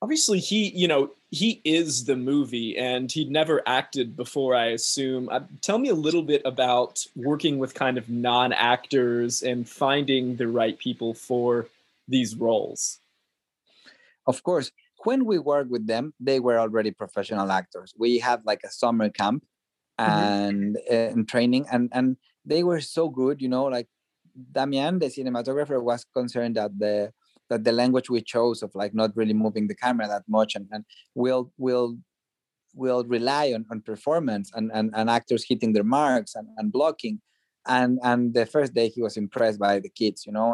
Obviously, 0.00 0.38
he, 0.38 0.68
you 0.68 0.88
know, 0.88 1.10
he 1.30 1.60
is 1.64 2.04
the 2.04 2.16
movie 2.16 2.78
and 2.78 3.10
he'd 3.12 3.30
never 3.30 3.62
acted 3.66 4.16
before, 4.16 4.54
I 4.54 4.68
assume. 4.68 5.28
Uh, 5.28 5.40
tell 5.60 5.78
me 5.78 5.88
a 5.88 5.94
little 5.94 6.22
bit 6.22 6.40
about 6.44 7.04
working 7.16 7.58
with 7.58 7.74
kind 7.74 7.98
of 7.98 8.08
non 8.08 8.52
actors 8.52 9.42
and 9.42 9.68
finding 9.68 10.36
the 10.36 10.48
right 10.48 10.78
people 10.78 11.14
for 11.14 11.66
these 12.06 12.34
roles. 12.34 12.98
Of 14.28 14.42
course, 14.42 14.70
when 15.04 15.24
we 15.24 15.38
worked 15.38 15.70
with 15.70 15.86
them, 15.86 16.12
they 16.20 16.38
were 16.38 16.58
already 16.58 16.92
professional 16.92 17.50
actors. 17.50 17.94
We 17.98 18.18
had 18.18 18.42
like 18.44 18.60
a 18.64 18.70
summer 18.70 19.08
camp 19.08 19.42
and, 19.98 20.76
mm-hmm. 20.76 21.18
and 21.18 21.28
training, 21.28 21.66
and, 21.72 21.88
and 21.92 22.16
they 22.44 22.62
were 22.62 22.80
so 22.80 23.08
good, 23.08 23.40
you 23.40 23.48
know, 23.48 23.64
like 23.64 23.88
Damian, 24.52 24.98
the 24.98 25.06
cinematographer, 25.06 25.82
was 25.82 26.04
concerned 26.14 26.56
that 26.56 26.78
the 26.78 27.12
that 27.48 27.64
the 27.64 27.72
language 27.72 28.10
we 28.10 28.20
chose 28.20 28.62
of 28.62 28.70
like 28.74 28.94
not 28.94 29.16
really 29.16 29.32
moving 29.32 29.66
the 29.66 29.74
camera 29.74 30.06
that 30.06 30.22
much 30.28 30.54
and, 30.54 30.66
and 30.70 30.84
we'll 31.14 31.50
will 31.56 31.96
will 32.74 33.04
rely 33.04 33.52
on, 33.54 33.64
on 33.70 33.80
performance 33.80 34.50
and, 34.54 34.70
and, 34.74 34.92
and 34.94 35.08
actors 35.08 35.46
hitting 35.48 35.72
their 35.72 35.82
marks 35.82 36.34
and, 36.34 36.46
and 36.58 36.70
blocking 36.70 37.18
and 37.66 37.98
and 38.02 38.34
the 38.34 38.44
first 38.44 38.74
day 38.74 38.88
he 38.88 39.00
was 39.00 39.16
impressed 39.16 39.58
by 39.58 39.78
the 39.80 39.88
kids 39.88 40.26
you 40.26 40.32
know 40.32 40.52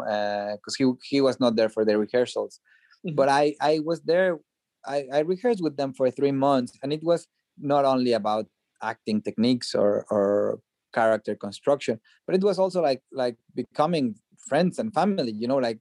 because 0.55 0.75
uh, 0.79 0.79
he 0.79 0.91
he 1.03 1.21
was 1.21 1.37
not 1.39 1.57
there 1.57 1.69
for 1.69 1.83
the 1.83 1.97
rehearsals 1.97 2.61
mm-hmm. 3.05 3.15
but 3.15 3.29
i 3.29 3.55
i 3.61 3.79
was 3.79 4.01
there 4.01 4.39
I, 4.87 5.05
I 5.11 5.19
rehearsed 5.19 5.63
with 5.63 5.77
them 5.77 5.93
for 5.93 6.11
three 6.11 6.31
months 6.31 6.73
and 6.83 6.93
it 6.93 7.03
was 7.03 7.27
not 7.57 7.85
only 7.85 8.13
about 8.13 8.45
acting 8.81 9.21
techniques 9.21 9.73
or 9.73 10.05
or 10.09 10.59
character 10.93 11.35
construction 11.35 11.99
but 12.25 12.35
it 12.35 12.43
was 12.43 12.57
also 12.59 12.81
like 12.81 13.01
like 13.11 13.37
becoming 13.53 14.15
friends 14.47 14.79
and 14.79 14.93
family 14.93 15.31
you 15.31 15.47
know 15.47 15.57
like 15.57 15.79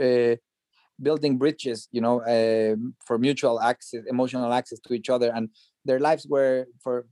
uh, 0.00 0.36
building 1.02 1.38
bridges 1.38 1.88
you 1.92 2.00
know 2.00 2.20
uh, 2.22 2.76
for 3.06 3.18
mutual 3.18 3.60
access 3.60 4.02
emotional 4.06 4.52
access 4.52 4.78
to 4.80 4.92
each 4.92 5.08
other 5.08 5.32
and 5.34 5.48
their 5.84 6.00
lives 6.00 6.26
were 6.26 6.66
for 6.82 7.06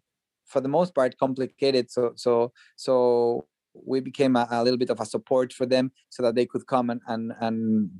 for 0.46 0.60
the 0.60 0.68
most 0.68 0.94
part 0.94 1.16
complicated 1.18 1.90
so 1.90 2.12
so 2.16 2.52
so 2.76 3.46
we 3.86 4.00
became 4.00 4.34
a, 4.36 4.46
a 4.50 4.62
little 4.64 4.78
bit 4.78 4.90
of 4.90 5.00
a 5.00 5.06
support 5.06 5.52
for 5.52 5.66
them 5.66 5.92
so 6.10 6.22
that 6.22 6.34
they 6.34 6.46
could 6.46 6.66
come 6.66 6.90
and 6.90 7.00
and, 7.06 7.32
and 7.40 7.90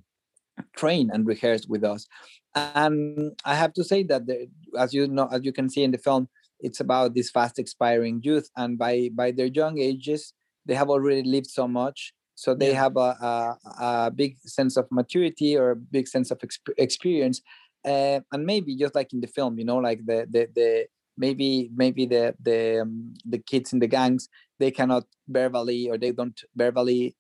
train 0.76 1.10
and 1.12 1.26
rehearse 1.26 1.66
with 1.66 1.84
us 1.84 2.06
and 2.54 3.32
i 3.44 3.54
have 3.54 3.72
to 3.72 3.84
say 3.84 4.02
that 4.02 4.26
the, 4.26 4.48
as 4.78 4.92
you 4.94 5.06
know 5.06 5.28
as 5.32 5.44
you 5.44 5.52
can 5.52 5.68
see 5.68 5.82
in 5.82 5.90
the 5.90 5.98
film 5.98 6.28
it's 6.60 6.80
about 6.80 7.14
this 7.14 7.30
fast 7.30 7.58
expiring 7.58 8.20
youth 8.22 8.50
and 8.56 8.78
by 8.78 9.10
by 9.14 9.30
their 9.30 9.46
young 9.46 9.78
ages 9.78 10.32
they 10.66 10.74
have 10.74 10.90
already 10.90 11.22
lived 11.22 11.46
so 11.46 11.68
much 11.68 12.12
so 12.34 12.54
they 12.54 12.70
yeah. 12.70 12.82
have 12.82 12.96
a, 12.96 13.00
a, 13.00 13.58
a, 13.80 14.10
big 14.14 14.38
sense 14.46 14.76
of 14.76 14.86
maturity 14.92 15.56
or 15.56 15.72
a 15.72 15.76
big 15.76 16.06
sense 16.06 16.30
of 16.30 16.38
exp- 16.38 16.78
experience 16.78 17.42
uh, 17.84 18.20
and 18.32 18.46
maybe 18.46 18.76
just 18.76 18.94
like 18.94 19.12
in 19.12 19.20
the 19.20 19.26
film 19.26 19.58
you 19.58 19.64
know 19.64 19.78
like 19.78 20.04
the 20.06 20.26
the, 20.30 20.48
the 20.54 20.86
maybe 21.16 21.70
maybe 21.74 22.06
the 22.06 22.34
the 22.40 22.80
um, 22.82 23.14
the 23.28 23.38
kids 23.38 23.72
in 23.72 23.80
the 23.80 23.86
gangs 23.86 24.28
they 24.58 24.70
cannot 24.70 25.04
verbally 25.28 25.90
or 25.90 25.98
they 25.98 26.12
don't 26.12 26.40
verbally 26.56 27.16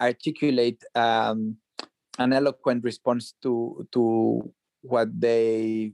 articulate 0.00 0.82
um, 0.94 1.56
an 2.18 2.32
eloquent 2.32 2.84
response 2.84 3.34
to 3.42 3.86
to 3.92 4.52
what 4.82 5.08
they 5.18 5.92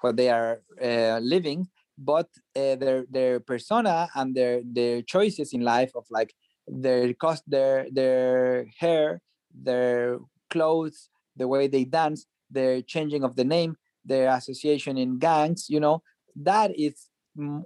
what 0.00 0.16
they 0.16 0.30
are 0.30 0.62
uh, 0.82 1.18
living 1.22 1.68
but 1.98 2.28
uh, 2.56 2.74
their 2.76 3.04
their 3.10 3.40
persona 3.40 4.08
and 4.14 4.34
their 4.34 4.62
their 4.64 5.02
choices 5.02 5.52
in 5.52 5.60
life 5.60 5.92
of 5.94 6.04
like 6.10 6.34
their 6.66 7.12
cost 7.14 7.42
their 7.46 7.86
their 7.92 8.66
hair 8.78 9.20
their 9.54 10.18
clothes 10.48 11.10
the 11.36 11.46
way 11.46 11.68
they 11.68 11.84
dance 11.84 12.26
their 12.50 12.82
changing 12.82 13.22
of 13.22 13.36
the 13.36 13.44
name 13.44 13.76
their 14.04 14.30
association 14.30 14.96
in 14.96 15.18
gangs 15.18 15.68
you 15.68 15.78
know 15.78 16.02
that 16.34 16.70
is 16.78 17.10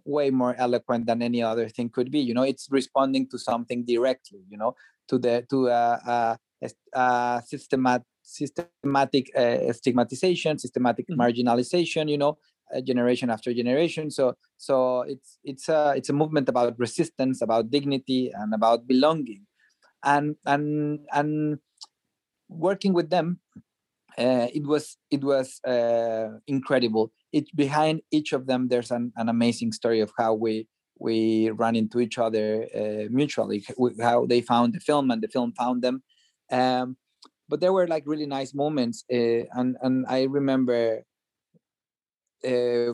way 0.05 0.31
more 0.31 0.55
eloquent 0.59 1.07
than 1.07 1.23
any 1.23 1.43
other 1.43 1.69
thing 1.69 1.89
could 1.89 2.11
be 2.11 2.21
you 2.21 2.35
know? 2.35 2.43
It's 2.43 2.69
responding 2.71 3.29
to 3.29 3.39
something 3.39 3.85
directly 3.85 4.43
you 4.49 4.57
know? 4.57 4.75
To 5.09 5.19
the 5.19 5.47
to 5.51 5.69
a, 5.69 6.01
a, 6.07 6.39
a 6.63 7.43
systemat, 7.53 8.03
systematic 8.23 9.31
uh, 9.37 9.73
stigmatization 9.73 10.59
systematic 10.59 11.07
mm-hmm. 11.09 11.21
marginalization 11.21 12.09
you 12.09 12.17
know 12.17 12.39
uh, 12.75 12.81
generation 12.81 13.31
after 13.31 13.53
generation. 13.53 14.11
So 14.11 14.35
so 14.57 15.03
it's 15.03 15.39
it's 15.45 15.69
a 15.69 15.95
it's 15.97 16.09
a 16.09 16.13
movement 16.13 16.49
about 16.49 16.79
resistance 16.79 17.43
about 17.43 17.71
dignity 17.71 18.33
and 18.35 18.55
about 18.55 18.87
belonging. 18.87 19.47
And 20.03 20.37
and 20.47 21.01
and 21.13 21.59
working 22.49 22.93
with 22.93 23.11
them 23.11 23.41
uh, 24.17 24.47
it 24.53 24.67
was 24.67 24.97
it 25.11 25.23
was 25.25 25.61
uh, 25.65 26.39
incredible. 26.47 27.13
It 27.33 27.55
behind 27.57 28.03
each 28.11 28.33
of 28.33 28.47
them 28.47 28.69
there's 28.69 28.91
an, 28.91 29.13
an 29.17 29.29
amazing 29.29 29.73
story 29.73 30.01
of 30.01 30.13
how 30.17 30.35
we 30.35 30.69
we 30.99 31.51
ran 31.51 31.75
into 31.75 31.99
each 32.01 32.19
other 32.19 32.69
uh, 32.75 33.09
mutually 33.11 33.65
how 34.01 34.27
they 34.27 34.41
found 34.41 34.73
the 34.73 34.81
film 34.81 35.11
and 35.11 35.21
the 35.21 35.29
film 35.29 35.53
found 35.53 35.83
them 35.83 36.03
um, 36.51 36.97
but 37.49 37.61
there 37.61 37.73
were 37.73 37.87
like 37.87 38.05
really 38.07 38.27
nice 38.27 38.55
moments 38.55 39.05
uh, 39.13 39.45
and 39.59 39.77
and 39.83 40.07
i 40.09 40.25
remember 40.25 41.05
uh, 42.45 42.93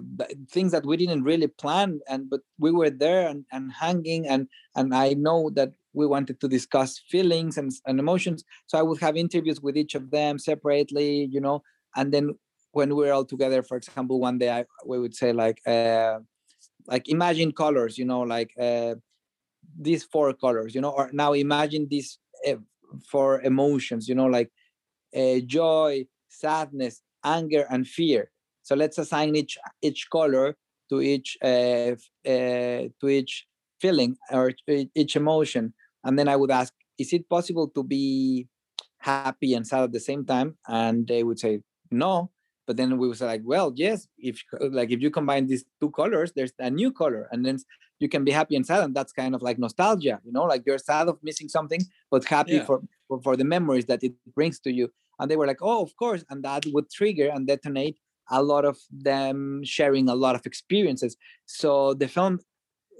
things 0.50 0.70
that 0.72 0.86
we 0.86 0.96
didn't 0.96 1.24
really 1.24 1.48
plan 1.48 2.00
and 2.08 2.30
but 2.30 2.40
we 2.58 2.70
were 2.70 2.90
there 2.90 3.28
and, 3.28 3.44
and 3.52 3.72
hanging 3.72 4.28
and 4.28 4.46
and 4.76 4.94
i 4.94 5.12
know 5.12 5.50
that 5.50 5.72
we 5.92 6.06
wanted 6.06 6.40
to 6.40 6.48
discuss 6.48 6.98
feelings 7.08 7.58
and, 7.58 7.72
and 7.86 7.98
emotions 7.98 8.44
so 8.66 8.78
i 8.78 8.82
would 8.82 9.00
have 9.00 9.16
interviews 9.16 9.60
with 9.60 9.76
each 9.76 9.94
of 9.94 10.10
them 10.10 10.38
separately 10.38 11.24
you 11.32 11.40
know 11.40 11.62
and 11.96 12.12
then 12.12 12.34
when 12.72 12.94
we 12.94 13.08
are 13.08 13.12
all 13.12 13.24
together 13.24 13.62
for 13.62 13.76
example 13.76 14.20
one 14.20 14.38
day 14.38 14.50
I, 14.50 14.64
we 14.86 15.00
would 15.00 15.16
say 15.16 15.32
like 15.32 15.60
uh, 15.66 16.20
like 16.86 17.08
imagine 17.08 17.52
colors 17.52 17.98
you 17.98 18.04
know 18.04 18.20
like 18.20 18.52
uh, 18.60 18.94
these 19.78 20.04
four 20.04 20.32
colors 20.34 20.74
you 20.74 20.80
know 20.80 20.90
or 20.90 21.10
now 21.12 21.32
imagine 21.32 21.88
these 21.90 22.18
uh, 22.48 22.54
four 23.08 23.40
emotions 23.42 24.08
you 24.08 24.14
know 24.14 24.26
like 24.26 24.50
uh, 25.16 25.38
joy 25.46 26.04
sadness 26.28 27.02
anger 27.24 27.66
and 27.70 27.86
fear 27.86 28.30
so 28.62 28.74
let's 28.74 28.98
assign 28.98 29.34
each 29.36 29.58
each 29.82 30.08
color 30.10 30.56
to 30.90 31.00
each 31.00 31.38
uh, 31.42 31.94
uh, 32.26 32.82
to 33.00 33.08
each 33.08 33.46
feeling 33.80 34.16
or 34.30 34.52
each 34.94 35.16
emotion, 35.16 35.72
and 36.04 36.18
then 36.18 36.28
I 36.28 36.36
would 36.36 36.50
ask, 36.50 36.72
is 36.98 37.12
it 37.12 37.28
possible 37.28 37.68
to 37.68 37.82
be 37.82 38.46
happy 38.98 39.54
and 39.54 39.66
sad 39.66 39.84
at 39.84 39.92
the 39.92 40.00
same 40.00 40.24
time? 40.24 40.58
And 40.68 41.06
they 41.06 41.24
would 41.24 41.38
say 41.38 41.60
no. 41.90 42.30
But 42.70 42.76
then 42.76 42.98
we 42.98 43.12
say 43.14 43.26
like, 43.26 43.42
well, 43.44 43.72
yes. 43.74 44.06
If 44.16 44.44
like 44.60 44.92
if 44.92 45.00
you 45.02 45.10
combine 45.10 45.48
these 45.48 45.64
two 45.80 45.90
colors, 45.90 46.30
there's 46.36 46.52
a 46.60 46.70
new 46.70 46.92
color, 46.92 47.28
and 47.32 47.44
then 47.44 47.58
you 47.98 48.08
can 48.08 48.22
be 48.22 48.30
happy 48.30 48.54
and 48.54 48.64
sad, 48.64 48.84
and 48.84 48.94
that's 48.94 49.12
kind 49.12 49.34
of 49.34 49.42
like 49.42 49.58
nostalgia. 49.58 50.20
You 50.24 50.30
know, 50.30 50.44
like 50.44 50.62
you're 50.64 50.78
sad 50.78 51.08
of 51.08 51.18
missing 51.20 51.48
something, 51.48 51.80
but 52.12 52.24
happy 52.24 52.58
yeah. 52.58 52.64
for, 52.64 52.80
for 53.08 53.20
for 53.22 53.34
the 53.36 53.42
memories 53.42 53.86
that 53.86 54.04
it 54.04 54.14
brings 54.36 54.60
to 54.60 54.70
you. 54.72 54.92
And 55.18 55.28
they 55.28 55.34
were 55.34 55.48
like, 55.48 55.62
oh, 55.62 55.82
of 55.82 55.96
course, 55.96 56.22
and 56.30 56.44
that 56.44 56.64
would 56.66 56.88
trigger 56.92 57.28
and 57.34 57.44
detonate 57.44 57.98
a 58.30 58.40
lot 58.40 58.64
of 58.64 58.78
them 58.92 59.62
sharing 59.64 60.08
a 60.08 60.14
lot 60.14 60.36
of 60.36 60.46
experiences 60.46 61.16
so 61.46 61.94
the 61.94 62.06
film 62.06 62.38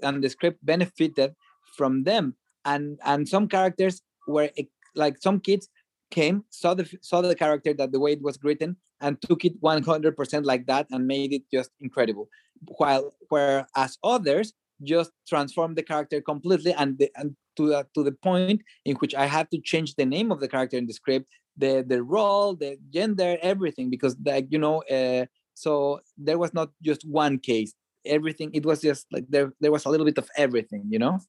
and 0.03 0.21
the 0.21 0.29
script 0.29 0.59
benefited 0.65 1.33
from 1.77 2.03
them 2.03 2.35
and 2.65 2.99
and 3.05 3.29
some 3.29 3.47
characters 3.47 4.01
were 4.27 4.49
like 4.95 5.15
some 5.21 5.39
kids 5.39 5.69
came 6.09 6.43
saw 6.49 6.73
the 6.73 6.85
saw 7.01 7.21
the 7.21 7.33
character 7.33 7.73
that 7.73 7.93
the 7.93 7.99
way 7.99 8.11
it 8.11 8.21
was 8.21 8.37
written 8.43 8.75
and 9.01 9.21
took 9.21 9.45
it 9.45 9.59
100% 9.61 10.45
like 10.45 10.65
that 10.67 10.87
and 10.91 11.07
made 11.07 11.33
it 11.33 11.43
just 11.53 11.71
incredible. 11.79 12.29
While 12.77 13.13
whereas 13.29 13.97
others 14.03 14.53
just 14.83 15.11
transformed 15.27 15.77
the 15.77 15.83
character 15.83 16.21
completely 16.21 16.73
and, 16.73 16.97
the, 16.97 17.11
and 17.15 17.35
to 17.57 17.67
the, 17.67 17.87
to 17.95 18.03
the 18.03 18.11
point 18.11 18.61
in 18.85 18.95
which 18.97 19.13
I 19.15 19.25
had 19.25 19.49
to 19.51 19.59
change 19.59 19.95
the 19.95 20.05
name 20.05 20.31
of 20.31 20.39
the 20.39 20.47
character 20.47 20.77
in 20.77 20.87
the 20.87 20.93
script 20.93 21.27
the 21.57 21.83
the 21.85 22.01
role 22.01 22.55
the 22.55 22.77
gender 22.91 23.37
everything 23.41 23.89
because 23.89 24.15
like 24.25 24.47
you 24.49 24.57
know 24.57 24.81
uh, 24.83 25.25
so 25.53 25.99
there 26.17 26.37
was 26.37 26.53
not 26.53 26.69
just 26.81 27.07
one 27.07 27.37
case. 27.37 27.73
Everything 28.05 28.49
it 28.53 28.65
was 28.65 28.81
just 28.81 29.05
like 29.11 29.25
there 29.29 29.53
there 29.59 29.71
was 29.71 29.85
a 29.85 29.89
little 29.89 30.05
bit 30.05 30.17
of 30.17 30.29
everything 30.37 30.85
you 30.89 30.99
know? 30.99 31.19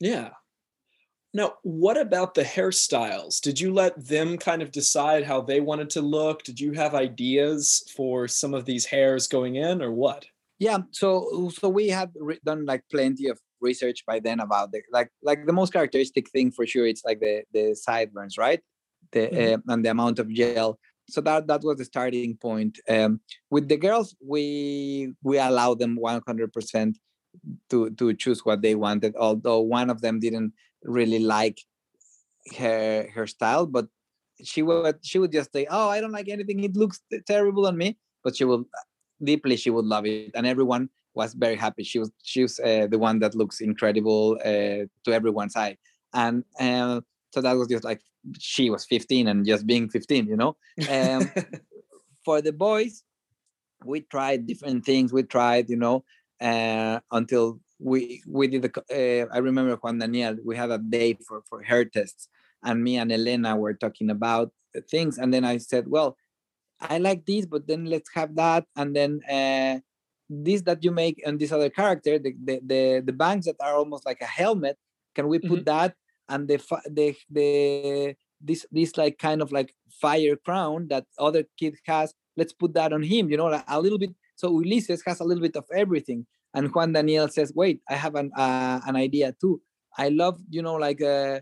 Yeah. 0.00 0.30
Now, 1.36 1.48
what 1.62 1.98
about 1.98 2.32
the 2.34 2.46
hairstyles? 2.54 3.40
Did 3.42 3.60
you 3.60 3.70
let 3.82 3.92
them 4.14 4.38
kind 4.38 4.62
of 4.62 4.70
decide 4.70 5.22
how 5.24 5.42
they 5.42 5.60
wanted 5.60 5.90
to 5.90 6.00
look? 6.00 6.42
Did 6.44 6.58
you 6.58 6.72
have 6.72 6.94
ideas 6.94 7.84
for 7.94 8.26
some 8.26 8.54
of 8.54 8.64
these 8.64 8.86
hairs 8.86 9.26
going 9.26 9.56
in 9.56 9.82
or 9.82 9.92
what? 9.92 10.22
yeah 10.58 10.78
so 10.90 11.50
so 11.60 11.68
we 11.68 11.86
had 11.88 12.10
done 12.44 12.64
like 12.64 12.82
plenty 12.90 13.26
of 13.28 13.38
research 13.60 13.98
by 14.06 14.18
then 14.26 14.40
about 14.40 14.72
the 14.72 14.80
like 14.90 15.10
like 15.22 15.40
the 15.46 15.52
most 15.52 15.70
characteristic 15.76 16.24
thing 16.30 16.50
for 16.50 16.64
sure 16.66 16.86
it's 16.86 17.04
like 17.08 17.20
the 17.20 17.34
the 17.56 17.64
sideburns 17.74 18.36
right 18.38 18.60
the 19.12 19.24
Mhm. 19.28 19.54
uh, 19.54 19.72
and 19.72 19.84
the 19.84 19.90
amount 19.96 20.18
of 20.18 20.26
gel 20.38 20.70
so 21.14 21.20
that 21.20 21.46
that 21.50 21.62
was 21.62 21.76
the 21.78 21.84
starting 21.92 22.30
point 22.48 22.74
um 22.88 23.12
with 23.54 23.68
the 23.68 23.76
girls 23.86 24.08
we 24.32 25.12
we 25.28 25.36
allow 25.38 25.70
them 25.74 25.92
100% 25.98 26.96
to 27.70 27.90
to 27.98 28.14
choose 28.22 28.40
what 28.46 28.62
they 28.62 28.74
wanted 28.86 29.12
although 29.26 29.60
one 29.60 29.88
of 29.90 30.00
them 30.00 30.16
didn't 30.26 30.52
really 30.86 31.18
like 31.18 31.60
her 32.56 33.08
her 33.12 33.26
style 33.26 33.66
but 33.66 33.86
she 34.42 34.62
would 34.62 34.98
she 35.02 35.18
would 35.18 35.32
just 35.32 35.52
say 35.52 35.66
oh 35.70 35.88
i 35.88 36.00
don't 36.00 36.12
like 36.12 36.28
anything. 36.28 36.62
It 36.62 36.76
looks 36.76 37.00
terrible 37.26 37.66
on 37.66 37.76
me. 37.76 37.96
But 38.22 38.36
she 38.36 38.44
will 38.44 38.64
deeply 39.22 39.56
she 39.56 39.70
would 39.70 39.84
love 39.84 40.04
it. 40.06 40.32
And 40.34 40.46
everyone 40.46 40.90
was 41.14 41.32
very 41.32 41.56
happy. 41.56 41.84
She 41.84 41.98
was 41.98 42.10
she 42.22 42.42
was 42.42 42.60
uh, 42.60 42.86
the 42.90 42.98
one 42.98 43.18
that 43.20 43.34
looks 43.34 43.60
incredible 43.60 44.38
uh, 44.44 44.84
to 45.04 45.12
everyone's 45.12 45.56
eye. 45.56 45.76
And 46.12 46.44
uh, 46.60 47.00
so 47.32 47.40
that 47.40 47.54
was 47.54 47.68
just 47.68 47.84
like 47.84 48.00
she 48.38 48.70
was 48.70 48.84
15 48.84 49.28
and 49.28 49.46
just 49.46 49.66
being 49.66 49.88
15 49.88 50.26
you 50.26 50.36
know? 50.36 50.56
Um, 50.90 51.30
for 52.24 52.42
the 52.42 52.52
boys 52.52 53.04
we 53.84 54.00
tried 54.00 54.46
different 54.46 54.84
things. 54.84 55.12
We 55.12 55.22
tried 55.22 55.70
you 55.70 55.76
know 55.76 56.04
uh, 56.40 57.00
until 57.12 57.60
we 57.78 58.22
we 58.26 58.48
did 58.48 58.62
the 58.62 58.72
uh, 58.90 59.26
i 59.34 59.38
remember 59.38 59.76
juan 59.76 59.98
daniel 59.98 60.36
we 60.44 60.56
had 60.56 60.70
a 60.70 60.78
day 60.78 61.14
for 61.26 61.42
for 61.48 61.62
hair 61.62 61.84
tests 61.84 62.28
and 62.62 62.82
me 62.82 62.96
and 62.96 63.12
elena 63.12 63.54
were 63.56 63.74
talking 63.74 64.10
about 64.10 64.50
things 64.90 65.18
and 65.18 65.32
then 65.32 65.44
i 65.44 65.56
said 65.58 65.86
well 65.86 66.16
I 66.80 66.98
like 66.98 67.24
this, 67.24 67.46
but 67.46 67.66
then 67.66 67.86
let's 67.86 68.10
have 68.14 68.34
that, 68.36 68.64
and 68.76 68.94
then 68.94 69.20
uh, 69.30 69.80
this 70.28 70.62
that 70.62 70.84
you 70.84 70.90
make 70.90 71.22
and 71.24 71.38
this 71.38 71.52
other 71.52 71.70
character, 71.70 72.18
the 72.18 72.34
the 72.44 72.60
the, 72.64 73.02
the 73.06 73.12
bangs 73.12 73.46
that 73.46 73.56
are 73.60 73.76
almost 73.76 74.04
like 74.04 74.20
a 74.20 74.26
helmet. 74.26 74.76
Can 75.14 75.28
we 75.28 75.38
put 75.38 75.64
that 75.64 75.94
and 76.28 76.46
the 76.46 76.58
the 76.90 77.16
the 77.30 78.14
this 78.40 78.66
this 78.70 78.96
like 78.98 79.18
kind 79.18 79.40
of 79.40 79.50
like 79.52 79.74
fire 79.90 80.36
crown 80.36 80.88
that 80.88 81.06
other 81.18 81.44
kid 81.58 81.76
has? 81.86 82.12
Let's 82.36 82.52
put 82.52 82.74
that 82.74 82.92
on 82.92 83.02
him. 83.02 83.30
You 83.30 83.38
know, 83.38 83.46
like 83.46 83.64
a 83.66 83.80
little 83.80 83.98
bit. 83.98 84.14
So 84.34 84.52
Ulises 84.52 85.00
has 85.06 85.20
a 85.20 85.24
little 85.24 85.42
bit 85.42 85.56
of 85.56 85.64
everything, 85.74 86.26
and 86.56 86.74
Juan 86.74 86.92
Daniel 86.92 87.28
says, 87.28 87.52
"Wait, 87.54 87.80
I 87.88 87.94
have 87.94 88.16
an 88.16 88.32
uh, 88.36 88.80
an 88.86 88.96
idea 88.96 89.32
too. 89.40 89.60
I 89.96 90.08
love 90.08 90.40
you 90.50 90.62
know 90.62 90.74
like 90.74 91.00
uh, 91.00 91.40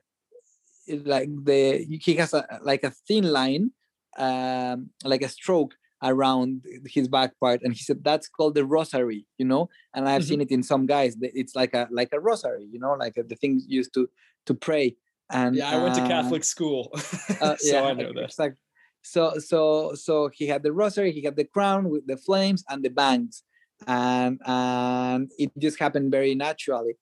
like 0.88 1.31
the 1.44 1.87
he 1.88 2.16
has 2.16 2.35
a 2.35 2.61
like 2.62 2.85
a 2.85 2.90
thin 2.90 3.24
line." 3.33 3.70
um, 4.16 4.90
like 5.05 5.22
a 5.22 5.29
stroke 5.29 5.74
around 6.03 6.64
his 6.87 7.09
back 7.09 7.38
part, 7.40 7.62
and 7.62 7.72
he 7.72 7.81
said 7.81 8.05
that's 8.05 8.29
called 8.29 8.55
the 8.55 8.64
rosary, 8.64 9.27
you 9.38 9.44
know. 9.44 9.68
And 9.94 10.09
I've 10.09 10.24
seen 10.24 10.40
it 10.40 10.50
in 10.50 10.62
some 10.62 10.87
guys. 10.87 11.16
It's 11.20 11.55
like 11.55 11.74
a 11.74 11.88
like 11.90 12.11
a 12.12 12.20
rosary, 12.20 12.66
you 12.70 12.79
know, 12.79 12.92
like 12.92 13.14
the 13.14 13.37
things 13.37 13.64
used 13.68 13.94
to 13.94 14.09
to 14.46 14.55
pray. 14.55 14.96
And 15.31 15.57
Yeah, 15.57 15.70
I 15.70 15.83
went 15.83 15.94
to 15.94 16.03
uh, 16.03 16.09
Catholic 16.09 16.44
school, 16.44 16.90
uh, 17.40 17.57
so 17.59 17.85
I 17.85 17.94
know 17.94 18.12
that. 18.12 18.24
Exactly. 18.24 18.59
So 19.03 19.38
so 19.38 19.94
so 19.94 20.29
he 20.33 20.46
had 20.46 20.62
the 20.62 20.72
rosary, 20.72 21.12
he 21.12 21.22
had 21.22 21.37
the 21.37 21.44
crown 21.44 21.88
with 21.88 22.07
the 22.07 22.16
flames 22.16 22.64
and 22.68 22.83
the 22.83 22.90
bangs, 22.90 23.42
and 23.87 24.41
and 24.47 25.31
it 25.39 25.51
just 25.59 25.79
happened 25.79 26.11
very 26.11 26.35
naturally. 26.35 26.95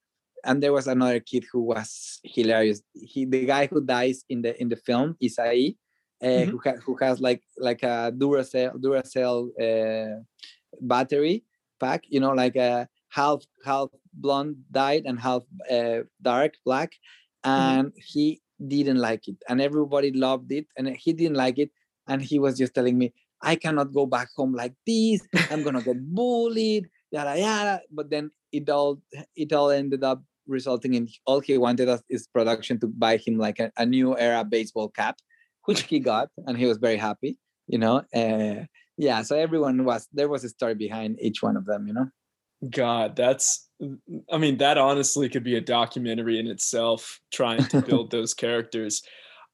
And 0.45 0.63
there 0.63 0.73
was 0.73 0.89
another 0.89 1.21
kid 1.21 1.45
who 1.53 1.63
was 1.63 2.19
hilarious. 2.25 2.83
He 2.95 3.25
the 3.25 3.47
guy 3.47 3.67
who 3.67 3.81
dies 3.81 4.25
in 4.29 4.43
the 4.43 4.61
in 4.61 4.69
the 4.69 4.77
film, 4.77 5.17
Isai, 5.23 5.77
uh, 6.23 6.45
who, 6.51 6.61
ha- 6.65 6.81
who 6.85 6.97
has 7.01 7.21
like 7.21 7.43
like 7.59 7.83
a 7.83 8.13
Duracell 8.17 8.75
Duracell 8.81 9.51
uh, 9.61 10.23
battery 10.81 11.45
pack, 11.79 12.05
you 12.09 12.21
know, 12.21 12.33
like 12.33 12.57
a 12.57 12.89
half 13.11 13.43
half 13.65 13.89
blonde 14.13 14.57
dyed 14.71 15.05
and 15.07 15.19
half 15.21 15.43
uh, 15.71 16.01
dark 16.21 16.55
black, 16.65 16.93
and 17.45 17.93
he 17.97 18.41
didn't 18.67 18.99
like 18.99 19.29
it, 19.29 19.37
and 19.49 19.61
everybody 19.61 20.13
loved 20.13 20.51
it, 20.53 20.67
and 20.77 20.89
he 20.89 21.13
didn't 21.13 21.37
like 21.37 21.59
it, 21.59 21.71
and 22.09 22.23
he 22.23 22.39
was 22.39 22.59
just 22.59 22.75
telling 22.75 22.99
me, 22.99 23.13
I 23.43 23.57
cannot 23.57 23.93
go 23.93 24.07
back 24.07 24.29
home 24.37 24.55
like 24.55 24.75
this. 24.87 25.21
I'm 25.51 25.63
gonna 25.63 25.83
get 25.83 26.01
bullied, 26.15 26.89
yada 27.11 27.39
yada. 27.39 27.81
But 27.91 28.11
then 28.11 28.31
it 28.53 28.69
all 28.71 29.03
it 29.37 29.53
all 29.53 29.71
ended 29.71 30.05
up 30.05 30.23
resulting 30.47 30.95
in 30.95 31.09
all 31.27 31.41
he 31.41 31.57
wanted 31.59 31.89
us 31.89 32.03
is 32.09 32.27
production 32.27 32.79
to 32.81 32.87
buy 32.87 33.17
him 33.17 33.39
like 33.39 33.61
a, 33.61 33.71
a 33.77 33.87
new 33.87 34.19
era 34.19 34.45
baseball 34.45 34.89
cap 34.89 35.17
which 35.67 35.83
he 35.83 36.01
got 36.01 36.29
and 36.49 36.59
he 36.59 36.67
was 36.67 36.79
very 36.79 36.97
happy 36.97 37.39
you 37.69 37.79
know 37.79 38.03
uh, 38.13 38.65
yeah 38.99 39.23
so 39.23 39.37
everyone 39.37 39.85
was 39.85 40.09
there 40.13 40.29
was 40.29 40.43
a 40.43 40.49
story 40.49 40.75
behind 40.75 41.17
each 41.23 41.45
one 41.45 41.57
of 41.57 41.65
them 41.65 41.87
you 41.87 41.93
know 41.93 42.11
God, 42.71 43.17
that's 43.17 43.69
I 44.33 44.39
mean, 44.39 44.59
that 44.59 44.79
honestly 44.79 45.29
could 45.29 45.45
be 45.45 45.57
a 45.57 45.61
documentary 45.61 46.39
in 46.39 46.47
itself 46.47 47.21
trying 47.33 47.65
to 47.65 47.83
build 47.89 48.11
those 48.11 48.35
characters. 48.35 49.03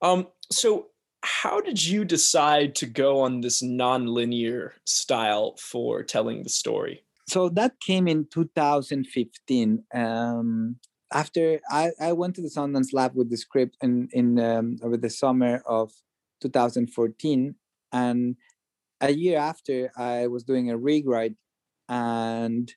Um, 0.02 0.26
so 0.52 0.88
how 1.22 1.60
did 1.60 1.84
you 1.84 2.04
decide 2.04 2.74
to 2.76 2.86
go 2.86 3.20
on 3.20 3.40
this 3.40 3.62
non-linear 3.62 4.74
style 4.84 5.56
for 5.58 6.02
telling 6.02 6.42
the 6.42 6.50
story? 6.50 7.04
so 7.28 7.50
that 7.50 7.78
came 7.80 8.08
in 8.08 8.26
2015 8.32 9.84
um, 9.94 10.76
after 11.12 11.60
I, 11.70 11.90
I 12.00 12.12
went 12.12 12.34
to 12.36 12.42
the 12.42 12.48
sundance 12.48 12.88
lab 12.92 13.14
with 13.14 13.30
the 13.30 13.36
script 13.36 13.76
in, 13.82 14.08
in 14.12 14.38
um, 14.40 14.78
over 14.82 14.96
the 14.96 15.10
summer 15.10 15.62
of 15.66 15.92
2014 16.40 17.54
and 17.92 18.36
a 19.00 19.12
year 19.12 19.38
after 19.38 19.90
i 19.96 20.26
was 20.26 20.44
doing 20.44 20.70
a 20.70 20.76
rewrite 20.76 21.34
and 21.88 22.72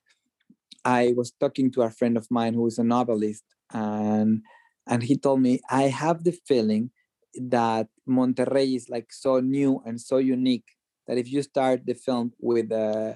i 0.85 1.13
was 1.15 1.31
talking 1.39 1.71
to 1.71 1.81
a 1.83 1.89
friend 1.89 2.17
of 2.17 2.27
mine 2.29 2.53
who 2.53 2.65
is 2.67 2.77
a 2.77 2.83
novelist 2.83 3.43
and 3.71 4.41
and 4.87 5.03
he 5.03 5.17
told 5.17 5.41
me 5.41 5.59
i 5.69 5.83
have 5.83 6.23
the 6.23 6.37
feeling 6.47 6.91
that 7.35 7.87
monterrey 8.07 8.75
is 8.75 8.89
like 8.89 9.11
so 9.11 9.39
new 9.39 9.81
and 9.85 9.99
so 9.99 10.17
unique 10.17 10.65
that 11.07 11.17
if 11.17 11.31
you 11.31 11.41
start 11.41 11.85
the 11.85 11.93
film 11.93 12.33
with 12.39 12.71
uh, 12.71 13.13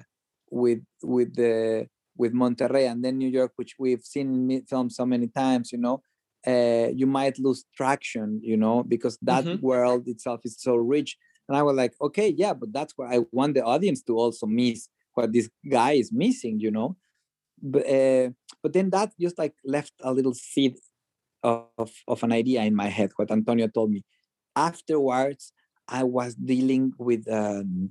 with 0.50 0.80
with 1.02 1.34
the 1.34 1.88
with 2.16 2.32
Monterrey 2.32 2.90
and 2.90 3.04
then 3.04 3.18
New 3.18 3.28
York, 3.28 3.52
which 3.56 3.74
we've 3.78 4.02
seen 4.02 4.50
in 4.50 4.62
films 4.64 4.96
so 4.96 5.04
many 5.04 5.28
times, 5.28 5.70
you 5.70 5.78
know, 5.78 6.02
uh, 6.46 6.88
you 6.94 7.06
might 7.06 7.38
lose 7.38 7.64
traction, 7.76 8.40
you 8.42 8.56
know, 8.56 8.82
because 8.82 9.18
that 9.22 9.44
Mhm. 9.44 9.60
world 9.60 10.08
itself 10.08 10.40
is 10.44 10.56
so 10.58 10.76
rich. 10.76 11.16
And 11.48 11.56
I 11.56 11.62
was 11.62 11.76
like, 11.76 11.94
okay, 12.00 12.28
yeah, 12.36 12.54
but 12.54 12.72
that's 12.72 12.94
where 12.96 13.08
I 13.08 13.20
want 13.32 13.54
the 13.54 13.64
audience 13.64 14.02
to 14.04 14.16
also 14.16 14.46
miss 14.46 14.88
what 15.14 15.32
this 15.32 15.48
guy 15.68 15.92
is 15.92 16.10
missing, 16.12 16.58
you 16.60 16.70
know. 16.70 16.96
But 17.62 17.86
uh, 17.88 18.30
but 18.62 18.72
then 18.72 18.90
that 18.90 19.12
just 19.20 19.38
like 19.38 19.54
left 19.64 19.92
a 20.02 20.12
little 20.12 20.34
seed 20.34 20.76
of 21.46 21.92
of 22.08 22.22
an 22.22 22.32
idea 22.32 22.62
in 22.62 22.74
my 22.74 22.88
head. 22.88 23.12
What 23.16 23.30
Antonio 23.30 23.68
told 23.68 23.90
me. 23.90 24.04
Afterwards, 24.56 25.52
I 25.88 26.02
was 26.04 26.34
dealing 26.34 26.92
with 26.98 27.28
um, 27.30 27.90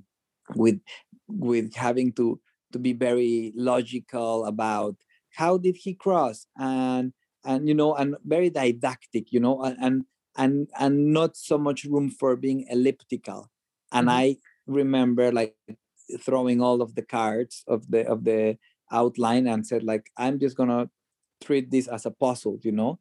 with 0.54 0.80
with 1.28 1.74
having 1.74 2.12
to 2.12 2.40
to 2.72 2.78
be 2.78 2.92
very 2.92 3.52
logical 3.56 4.44
about 4.46 4.96
how 5.30 5.58
did 5.58 5.76
he 5.76 5.94
cross 5.94 6.46
and 6.58 7.12
and 7.44 7.68
you 7.68 7.74
know 7.74 7.94
and 7.94 8.16
very 8.24 8.50
didactic 8.50 9.32
you 9.32 9.40
know 9.40 9.62
and 9.62 10.04
and 10.36 10.68
and, 10.78 11.12
not 11.12 11.36
so 11.36 11.56
much 11.58 11.84
room 11.84 12.10
for 12.10 12.36
being 12.36 12.66
elliptical 12.70 13.50
and 13.92 14.08
Mhm. 14.08 14.12
i 14.12 14.36
remember 14.66 15.32
like 15.32 15.56
throwing 16.20 16.60
all 16.60 16.82
of 16.82 16.94
the 16.94 17.02
cards 17.02 17.64
of 17.66 17.90
the 17.90 18.06
of 18.06 18.24
the 18.24 18.58
outline 18.92 19.46
and 19.46 19.66
said 19.66 19.82
like 19.82 20.10
i'm 20.16 20.38
just 20.38 20.56
gonna 20.56 20.90
treat 21.42 21.70
this 21.70 21.88
as 21.88 22.06
a 22.06 22.10
puzzle 22.10 22.58
you 22.62 22.72
know 22.72 22.98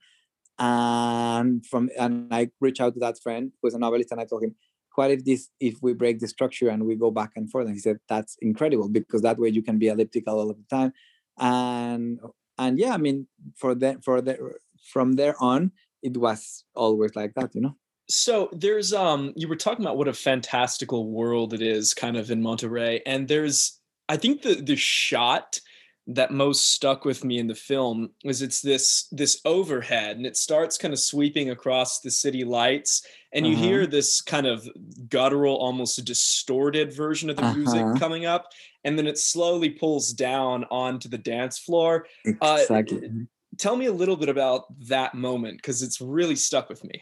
and 0.58 1.65
from 1.65 1.89
and 2.00 2.34
i 2.34 2.50
reached 2.62 2.82
out 2.82 2.94
to 2.94 3.00
that 3.00 3.22
friend 3.22 3.52
who's 3.62 3.74
a 3.74 3.80
novelist 3.80 4.12
and 4.12 4.22
i 4.22 4.26
told 4.26 4.44
him 4.44 4.56
what 4.96 5.12
if 5.12 5.26
this 5.26 5.50
if 5.60 5.76
we 5.82 5.94
break 5.94 6.20
the 6.20 6.28
structure 6.28 6.70
and 6.70 6.86
we 6.86 6.96
go 6.96 7.12
back 7.12 7.32
and 7.36 7.52
forth? 7.52 7.65
And 7.65 7.76
he 7.76 7.82
said 7.82 7.98
that's 8.08 8.38
incredible 8.41 8.88
because 8.88 9.24
that 9.24 9.38
way 9.38 9.50
you 9.50 9.62
can 9.62 9.78
be 9.78 9.89
elliptical 9.89 10.39
all 10.39 10.50
of 10.50 10.58
the 10.58 10.63
time. 10.74 10.94
And 11.38 12.20
and 12.58 12.80
yeah 12.80 12.94
i 12.94 12.98
mean 12.98 13.28
for 13.56 13.76
the 13.76 14.00
for 14.04 14.22
the 14.22 14.54
from 14.91 15.13
there 15.13 15.36
on 15.41 15.72
it 16.02 16.18
was 16.18 16.63
always 16.76 17.15
like 17.15 17.34
that 17.36 17.54
you 17.54 17.62
know? 17.62 17.76
So 18.10 18.50
there's 18.54 18.94
um 18.94 19.34
you 19.36 19.48
were 19.48 19.56
talking 19.56 19.84
about 19.84 19.98
what 19.98 20.08
a 20.08 20.13
fantastical 20.13 21.12
world 21.12 21.54
it 21.54 21.62
is 21.62 21.94
kind 21.94 22.18
of 22.18 22.32
in 22.32 22.41
Monterrey 22.41 23.02
and 23.06 23.28
there's 23.28 23.80
I 24.08 24.18
think 24.18 24.44
the 24.44 24.56
the 24.56 24.76
shot 24.76 25.60
that 26.08 26.32
most 26.32 26.72
stuck 26.74 27.04
with 27.04 27.24
me 27.24 27.39
in 27.39 27.48
the 27.48 27.56
film 27.56 28.10
is 28.24 28.41
it's 28.44 28.62
this 28.62 29.08
this 29.12 29.41
overhead 29.44 30.18
and 30.18 30.26
it 30.26 30.38
starts 30.38 30.78
kind 30.78 30.94
of 30.94 31.00
sweeping 31.00 31.50
across 31.50 32.00
the 32.02 32.12
city 32.12 32.44
lights 32.44 33.02
and 33.34 33.46
you 33.48 33.54
Uh-huh. 33.54 33.63
hear 33.65 33.88
this 33.88 34.22
kind 34.22 34.46
of 34.46 34.70
guttural 35.10 35.58
almost 35.58 36.04
distorted 36.06 36.94
version 36.94 37.30
of 37.30 37.38
the 37.38 37.44
music 37.56 37.82
Uh-huh. 37.84 37.98
coming 37.98 38.26
up 38.26 38.46
and 38.84 38.98
then 39.00 39.08
it 39.08 39.18
slowly 39.18 39.70
pulls 39.72 40.13
down 40.13 40.63
onto 40.70 41.10
the 41.10 41.18
dance 41.18 41.58
floor 41.58 42.06
uh, 42.41 42.58
Exactly. 42.60 43.10
tell 43.58 43.76
me 43.76 43.88
a 43.88 43.91
little 44.02 44.15
bit 44.18 44.30
about 44.30 44.62
that 44.88 45.15
moment 45.15 45.58
because 45.58 45.82
it's 45.82 46.00
really 46.00 46.36
stuck 46.36 46.70
with 46.70 46.84
me 46.84 47.02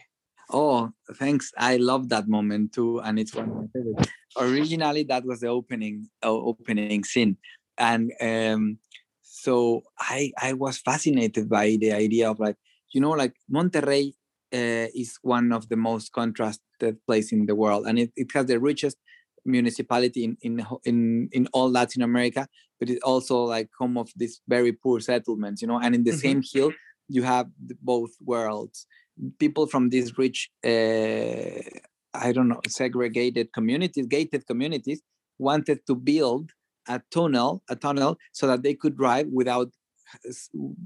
Oh, 0.50 0.92
thanks. 1.14 1.52
I 1.56 1.78
love 1.78 2.10
that 2.10 2.28
moment 2.28 2.74
too, 2.74 3.00
and 3.00 3.18
it's 3.18 3.34
one 3.34 3.48
of 3.50 3.56
my 3.56 3.66
favorites. 3.72 4.12
Originally, 4.36 5.02
that 5.04 5.24
was 5.24 5.40
the 5.40 5.48
opening 5.48 6.06
uh, 6.22 6.30
opening 6.30 7.02
scene, 7.02 7.38
and 7.78 8.12
um, 8.20 8.78
so 9.22 9.82
I 9.98 10.32
I 10.40 10.52
was 10.54 10.78
fascinated 10.78 11.48
by 11.48 11.76
the 11.80 11.92
idea 11.92 12.30
of 12.30 12.38
like 12.40 12.56
you 12.92 13.00
know 13.00 13.10
like 13.10 13.34
Monterrey 13.52 14.14
uh, 14.52 14.88
is 14.94 15.18
one 15.22 15.52
of 15.52 15.68
the 15.68 15.76
most 15.76 16.12
contrasted 16.12 16.98
place 17.06 17.32
in 17.32 17.46
the 17.46 17.54
world, 17.54 17.86
and 17.86 17.98
it, 17.98 18.12
it 18.16 18.28
has 18.34 18.46
the 18.46 18.60
richest 18.60 18.98
municipality 19.44 20.24
in 20.24 20.36
in 20.42 20.66
in 20.84 21.28
in 21.32 21.46
all 21.52 21.70
Latin 21.70 22.02
America, 22.02 22.48
but 22.78 22.90
it's 22.90 23.02
also 23.02 23.42
like 23.44 23.68
home 23.78 23.98
of 23.98 24.10
these 24.16 24.40
very 24.48 24.72
poor 24.72 25.00
settlements, 25.00 25.60
you 25.62 25.68
know, 25.68 25.78
and 25.80 25.94
in 25.94 26.04
the 26.04 26.12
Mhm. 26.12 26.20
same 26.24 26.42
hill 26.52 26.72
you 27.08 27.22
have 27.22 27.48
both 27.82 28.12
worlds 28.24 28.86
people 29.38 29.66
from 29.66 29.90
these 29.90 30.16
rich 30.18 30.50
uh, 30.64 31.60
i 32.14 32.32
don't 32.32 32.48
know 32.48 32.60
segregated 32.66 33.52
communities 33.52 34.06
gated 34.06 34.46
communities 34.46 35.02
wanted 35.38 35.78
to 35.86 35.94
build 35.94 36.50
a 36.88 37.00
tunnel 37.10 37.62
a 37.68 37.76
tunnel 37.76 38.18
so 38.32 38.46
that 38.46 38.62
they 38.62 38.74
could 38.74 38.96
drive 38.96 39.26
without 39.28 39.70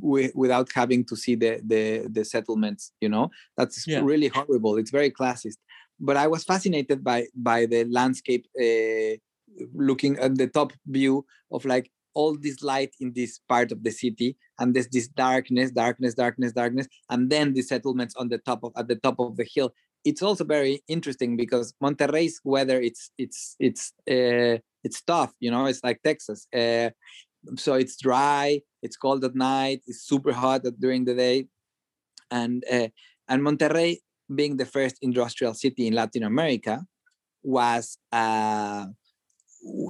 without 0.01 0.69
having 0.75 1.05
to 1.05 1.17
see 1.17 1.35
the 1.35 1.61
the, 1.65 2.07
the 2.11 2.25
settlements 2.25 2.93
you 3.01 3.09
know? 3.09 3.31
That's 3.57 3.87
Yeah. 3.87 4.01
really 4.03 4.29
horrible. 4.29 4.77
It's 4.79 4.91
very 4.91 5.11
classist. 5.11 5.59
But 6.01 6.17
i 6.17 6.27
was 6.29 6.45
fascinated 6.45 7.03
by 7.03 7.27
by 7.35 7.67
the 7.67 7.85
landscape 7.99 8.47
uh, 8.65 9.17
looking 9.75 10.17
at 10.19 10.37
the 10.37 10.47
top 10.47 10.73
view 10.87 11.27
of 11.51 11.65
like 11.65 11.91
all 12.15 12.37
this 12.37 12.63
light 12.63 12.95
in 13.01 13.13
this 13.15 13.41
part 13.49 13.71
of 13.73 13.83
the 13.83 13.91
city 13.91 14.37
and 14.59 14.75
there's 14.75 14.89
this 14.89 15.09
darkness 15.09 15.71
darkness 15.71 16.15
darkness 16.15 16.53
darkness 16.53 16.87
and 17.11 17.31
then 17.31 17.53
the 17.53 17.63
settlements 17.63 18.15
on 18.17 18.29
the 18.29 18.39
top 18.39 18.61
of 18.65 18.73
at 18.77 18.89
the 18.89 18.97
top 18.97 19.17
of 19.19 19.37
the 19.37 19.47
hill 19.55 19.73
it's 20.05 20.23
also 20.23 20.45
very 20.45 20.83
interesting 20.89 21.37
because 21.37 21.75
monterrey's 21.83 22.41
weather 22.45 22.81
it's 22.81 23.11
it's 23.19 23.57
it's 23.59 23.93
uh, 24.11 24.59
it's 24.85 25.03
tough 25.03 25.33
you 25.41 25.51
know 25.51 25.67
it's 25.67 25.83
like 25.83 26.01
texas 26.03 26.47
uh, 26.57 26.91
so 27.57 27.75
it's 27.75 27.97
dry 27.97 28.61
it's 28.83 28.97
cold 28.97 29.25
at 29.25 29.35
night 29.35 29.81
it's 29.87 30.03
super 30.03 30.33
hot 30.33 30.63
during 30.79 31.05
the 31.05 31.15
day. 31.15 31.47
And 32.31 32.63
uh, 32.71 32.89
and 33.29 33.43
monterrey 33.43 33.99
being 34.35 34.57
the 34.57 34.67
first 34.67 34.97
industrial 35.01 35.55
city 35.55 35.87
in 35.87 35.95
latin 35.95 36.23
america 36.23 36.85
was 37.43 37.97
uh, 38.13 38.87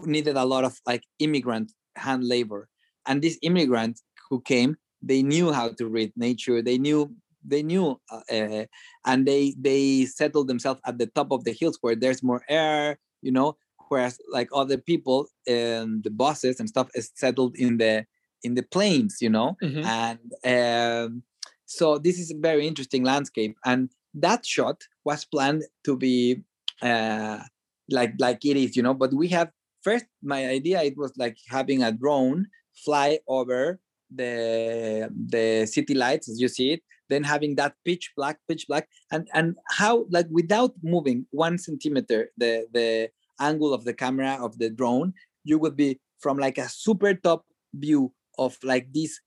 needed 0.04 0.36
a 0.36 0.44
lot 0.44 0.64
of 0.64 0.78
like 0.86 1.02
immigrant 1.18 1.72
hand 1.96 2.22
labor. 2.24 2.68
And 3.06 3.20
these 3.20 3.38
immigrants 3.42 4.02
who 4.30 4.40
came 4.40 4.76
they 5.02 5.22
knew 5.22 5.52
how 5.52 5.68
to 5.70 5.88
read 5.88 6.12
nature 6.16 6.60
they 6.62 6.78
knew 6.78 7.14
they 7.44 7.62
knew 7.62 8.00
uh, 8.10 8.20
uh, 8.30 8.64
and 9.06 9.26
they 9.26 9.54
they 9.58 10.04
settled 10.06 10.48
themselves 10.48 10.80
at 10.84 10.98
the 10.98 11.06
top 11.06 11.30
of 11.32 11.44
the 11.44 11.52
hills 11.52 11.78
where 11.80 11.96
there's 11.96 12.22
more 12.22 12.42
air 12.48 12.98
you 13.22 13.32
know 13.32 13.56
whereas 13.88 14.18
like 14.30 14.48
other 14.52 14.76
people 14.76 15.26
and 15.46 16.04
the 16.04 16.10
bosses 16.10 16.60
and 16.60 16.68
stuff 16.68 16.88
is 16.94 17.10
settled 17.14 17.56
in 17.56 17.78
the 17.78 18.06
in 18.42 18.54
the 18.54 18.62
plains 18.62 19.18
you 19.20 19.30
know 19.30 19.56
Mhm. 19.62 19.82
and 19.84 20.32
um, 20.44 21.22
so 21.66 21.98
this 21.98 22.18
is 22.18 22.30
a 22.30 22.38
very 22.38 22.66
interesting 22.66 23.04
landscape 23.04 23.56
and 23.64 23.90
that 24.14 24.44
shot 24.46 24.82
was 25.04 25.24
planned 25.24 25.64
to 25.84 25.96
be 25.96 26.42
uh, 26.82 27.42
like 27.90 28.14
like 28.18 28.44
it 28.44 28.56
is 28.56 28.76
you 28.76 28.82
know 28.82 28.94
but 28.94 29.12
we 29.14 29.28
have 29.28 29.50
first 29.82 30.06
my 30.22 30.46
idea 30.46 30.82
it 30.82 30.96
was 30.96 31.12
like 31.16 31.36
having 31.48 31.82
a 31.82 31.92
drone 31.92 32.46
fly 32.84 33.18
over 33.28 33.80
the 34.10 35.10
the 35.28 35.66
city 35.66 35.94
lights 35.94 36.28
as 36.28 36.40
you 36.40 36.48
see 36.48 36.72
it 36.72 36.82
then 37.08 37.22
having 37.24 37.54
that 37.56 37.74
pitch 37.84 38.12
black 38.16 38.38
pitch 38.48 38.66
black 38.68 38.88
and 39.12 39.28
and 39.34 39.56
how 39.70 40.06
like 40.10 40.26
without 40.30 40.72
moving 40.82 41.26
one 41.30 41.58
centimeter 41.58 42.30
the 42.36 42.66
the 42.72 43.08
angle 43.40 43.72
of 43.72 43.84
the 43.84 43.94
camera 43.94 44.38
of 44.40 44.58
the 44.58 44.70
drone 44.70 45.12
you 45.44 45.58
would 45.58 45.76
be 45.76 45.98
from 46.18 46.36
like 46.36 46.58
a 46.58 46.68
super 46.68 47.14
top 47.14 47.44
view 47.74 48.12
of 48.38 48.56
like 48.62 48.92
this 48.92 49.20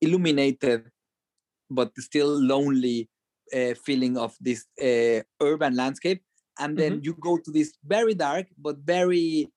illuminated 0.00 0.90
but 1.70 1.92
still 1.98 2.40
lonely 2.40 3.08
uh, 3.54 3.74
feeling 3.84 4.16
of 4.16 4.34
this 4.40 4.64
uh, 4.82 5.22
urban 5.42 5.74
landscape. 5.74 6.22
And 6.58 6.76
then 6.76 7.00
you 7.02 7.14
go 7.20 7.38
to 7.38 7.50
this 7.52 7.72
very 7.84 8.14
dark 8.14 8.46
but 8.58 8.78
very 8.78 9.48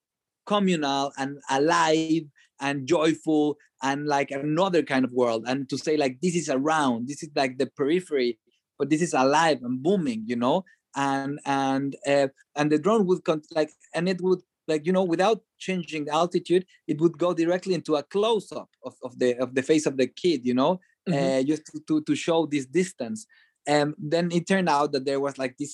communal 0.46 1.12
and 1.18 1.38
alive 1.50 2.22
and 2.62 2.86
joyful 2.86 3.58
and 3.82 4.06
like 4.06 4.30
another 4.30 4.82
kind 4.82 5.04
of 5.04 5.12
world 5.12 5.42
and 5.46 5.68
to 5.68 5.76
say 5.76 5.94
like 5.96 6.14
this 6.22 6.34
is 6.42 6.48
around 6.48 7.08
this 7.08 7.22
is 7.22 7.30
like 7.36 7.58
the 7.58 7.66
periphery 7.78 8.38
but 8.78 8.88
this 8.90 9.02
is 9.02 9.12
alive 9.12 9.58
and 9.62 9.82
booming 9.82 10.22
you 10.26 10.36
know? 10.36 10.64
And 10.96 11.40
and 11.46 11.96
uh, 12.06 12.28
and 12.58 12.70
the 12.72 12.78
drone 12.78 13.06
would 13.06 13.22
con- 13.24 13.48
like 13.58 13.70
and 13.94 14.08
it 14.08 14.20
would 14.20 14.40
like 14.68 14.86
you 14.86 14.92
know 14.92 15.04
without 15.14 15.40
changing 15.58 16.04
the 16.06 16.14
altitude 16.22 16.64
it 16.86 17.00
would 17.00 17.16
go 17.24 17.30
directly 17.34 17.74
into 17.74 17.96
a 17.96 18.02
close-up 18.14 18.70
of, 18.84 18.94
of 19.06 19.18
the 19.18 19.30
of 19.44 19.54
the 19.56 19.62
face 19.70 19.86
of 19.86 19.96
the 19.96 20.06
kid 20.22 20.40
you 20.44 20.54
know? 20.60 20.72
Mhm. 21.08 21.14
uh, 21.14 21.42
just 21.50 21.62
to, 21.66 21.80
to 21.88 21.94
to 22.08 22.14
show 22.14 22.46
this 22.46 22.66
distance. 22.80 23.20
And 23.66 23.94
then 24.12 24.30
it 24.32 24.44
turned 24.46 24.68
out 24.76 24.92
that 24.92 25.04
there 25.08 25.20
was 25.26 25.38
like 25.42 25.54
this 25.56 25.72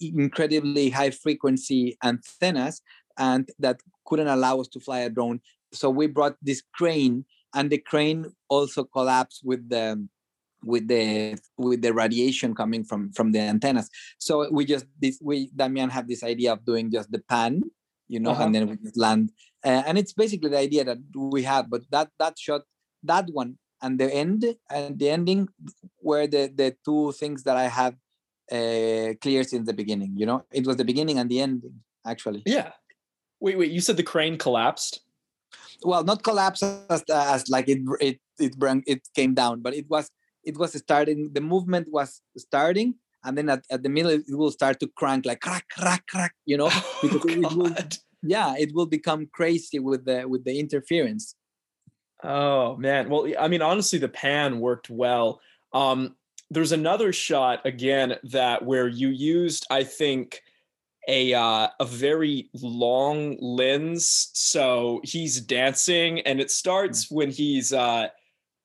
incredibly 0.00 0.86
high 0.90 1.10
frequency 1.10 1.82
antennas 2.10 2.80
and 3.18 3.42
that 3.58 3.80
couldn't 4.06 4.28
allow 4.36 4.60
us 4.60 4.68
to 4.68 4.80
fly 4.80 5.00
a 5.00 5.10
drone 5.10 5.40
so 5.72 5.90
we 5.90 6.06
brought 6.06 6.36
this 6.42 6.62
crane 6.74 7.24
and 7.54 7.70
the 7.70 7.78
crane 7.78 8.26
also 8.48 8.84
collapsed 8.84 9.42
with 9.44 9.68
the 9.68 10.06
with 10.64 10.88
the 10.88 11.38
with 11.56 11.80
the 11.82 11.92
radiation 11.92 12.54
coming 12.54 12.84
from 12.84 13.12
from 13.12 13.32
the 13.32 13.40
antennas. 13.40 13.88
So 14.18 14.50
we 14.52 14.64
just 14.64 14.86
this 15.00 15.18
we 15.22 15.50
damian 15.56 15.90
have 15.90 16.06
this 16.06 16.22
idea 16.22 16.52
of 16.52 16.64
doing 16.64 16.90
just 16.90 17.10
the 17.10 17.20
pan 17.20 17.62
you 18.08 18.20
know 18.20 18.32
Uh-huh. 18.32 18.44
and 18.44 18.54
then 18.54 18.68
we 18.68 18.76
just 18.76 18.96
land 18.96 19.30
uh, 19.64 19.82
and 19.86 19.96
it's 19.96 20.12
basically 20.12 20.50
the 20.50 20.58
idea 20.58 20.82
that 20.84 20.98
we 21.14 21.42
have 21.44 21.70
but 21.70 21.82
that 21.90 22.08
that 22.18 22.34
shot 22.38 22.62
that 23.04 23.26
one 23.32 23.56
and 23.80 23.98
the 24.00 24.12
end 24.12 24.44
and 24.68 24.98
the 24.98 25.08
ending 25.08 25.48
were 26.02 26.26
the 26.26 26.50
the 26.60 26.74
two 26.84 27.12
things 27.12 27.44
that 27.44 27.56
i 27.56 27.68
have 27.80 27.94
uh 28.50 29.14
clear 29.22 29.44
since 29.44 29.64
the 29.70 29.72
beginning 29.82 30.12
you 30.16 30.26
know? 30.26 30.42
It 30.50 30.66
was 30.66 30.76
the 30.76 30.84
beginning 30.84 31.18
and 31.20 31.30
the 31.30 31.40
ending 31.40 31.76
actually. 32.04 32.42
Yeah. 32.44 32.72
Wait 33.38 33.56
wait 33.56 33.70
you 33.70 33.80
said 33.80 33.96
the 33.96 34.02
crane 34.12 34.36
collapsed 34.36 35.00
well 35.82 36.04
not 36.04 36.22
collapse 36.22 36.62
as, 36.62 37.02
as 37.12 37.48
like 37.48 37.68
it 37.68 37.80
it 38.00 38.18
it 38.38 38.58
brought 38.58 38.78
it 38.86 39.06
came 39.14 39.34
down 39.34 39.60
but 39.60 39.74
it 39.74 39.88
was 39.88 40.10
it 40.44 40.56
was 40.56 40.72
starting 40.72 41.30
the 41.32 41.40
movement 41.40 41.86
was 41.90 42.22
starting 42.36 42.94
and 43.24 43.36
then 43.36 43.48
at, 43.48 43.64
at 43.70 43.82
the 43.82 43.88
middle 43.88 44.10
it 44.10 44.24
will 44.28 44.50
start 44.50 44.80
to 44.80 44.88
crank 44.96 45.26
like 45.26 45.40
crack 45.40 45.66
crack 45.70 46.06
crack 46.06 46.34
you 46.46 46.56
know 46.56 46.70
because 47.02 47.34
it 47.36 47.52
will 47.52 47.74
yeah 48.22 48.54
it 48.58 48.70
will 48.74 48.86
become 48.86 49.28
crazy 49.32 49.78
with 49.78 50.04
the 50.04 50.26
with 50.28 50.44
the 50.44 50.58
interference 50.58 51.34
Oh 52.22 52.76
man. 52.76 53.08
Well, 53.08 53.32
I 53.38 53.48
mean, 53.48 53.62
honestly, 53.62 53.98
the 53.98 54.08
pan 54.08 54.60
worked 54.60 54.90
well. 54.90 55.40
Um, 55.72 56.16
there's 56.50 56.72
another 56.72 57.12
shot 57.12 57.64
again 57.64 58.16
that 58.24 58.64
where 58.64 58.88
you 58.88 59.08
used, 59.08 59.66
I 59.70 59.84
think, 59.84 60.42
a 61.10 61.34
uh, 61.34 61.68
a 61.80 61.84
very 61.84 62.48
long 62.54 63.36
lens. 63.40 64.30
So 64.32 65.00
he's 65.04 65.40
dancing, 65.40 66.20
and 66.20 66.40
it 66.40 66.50
starts 66.50 67.10
when 67.10 67.30
he's 67.30 67.72
uh, 67.72 68.08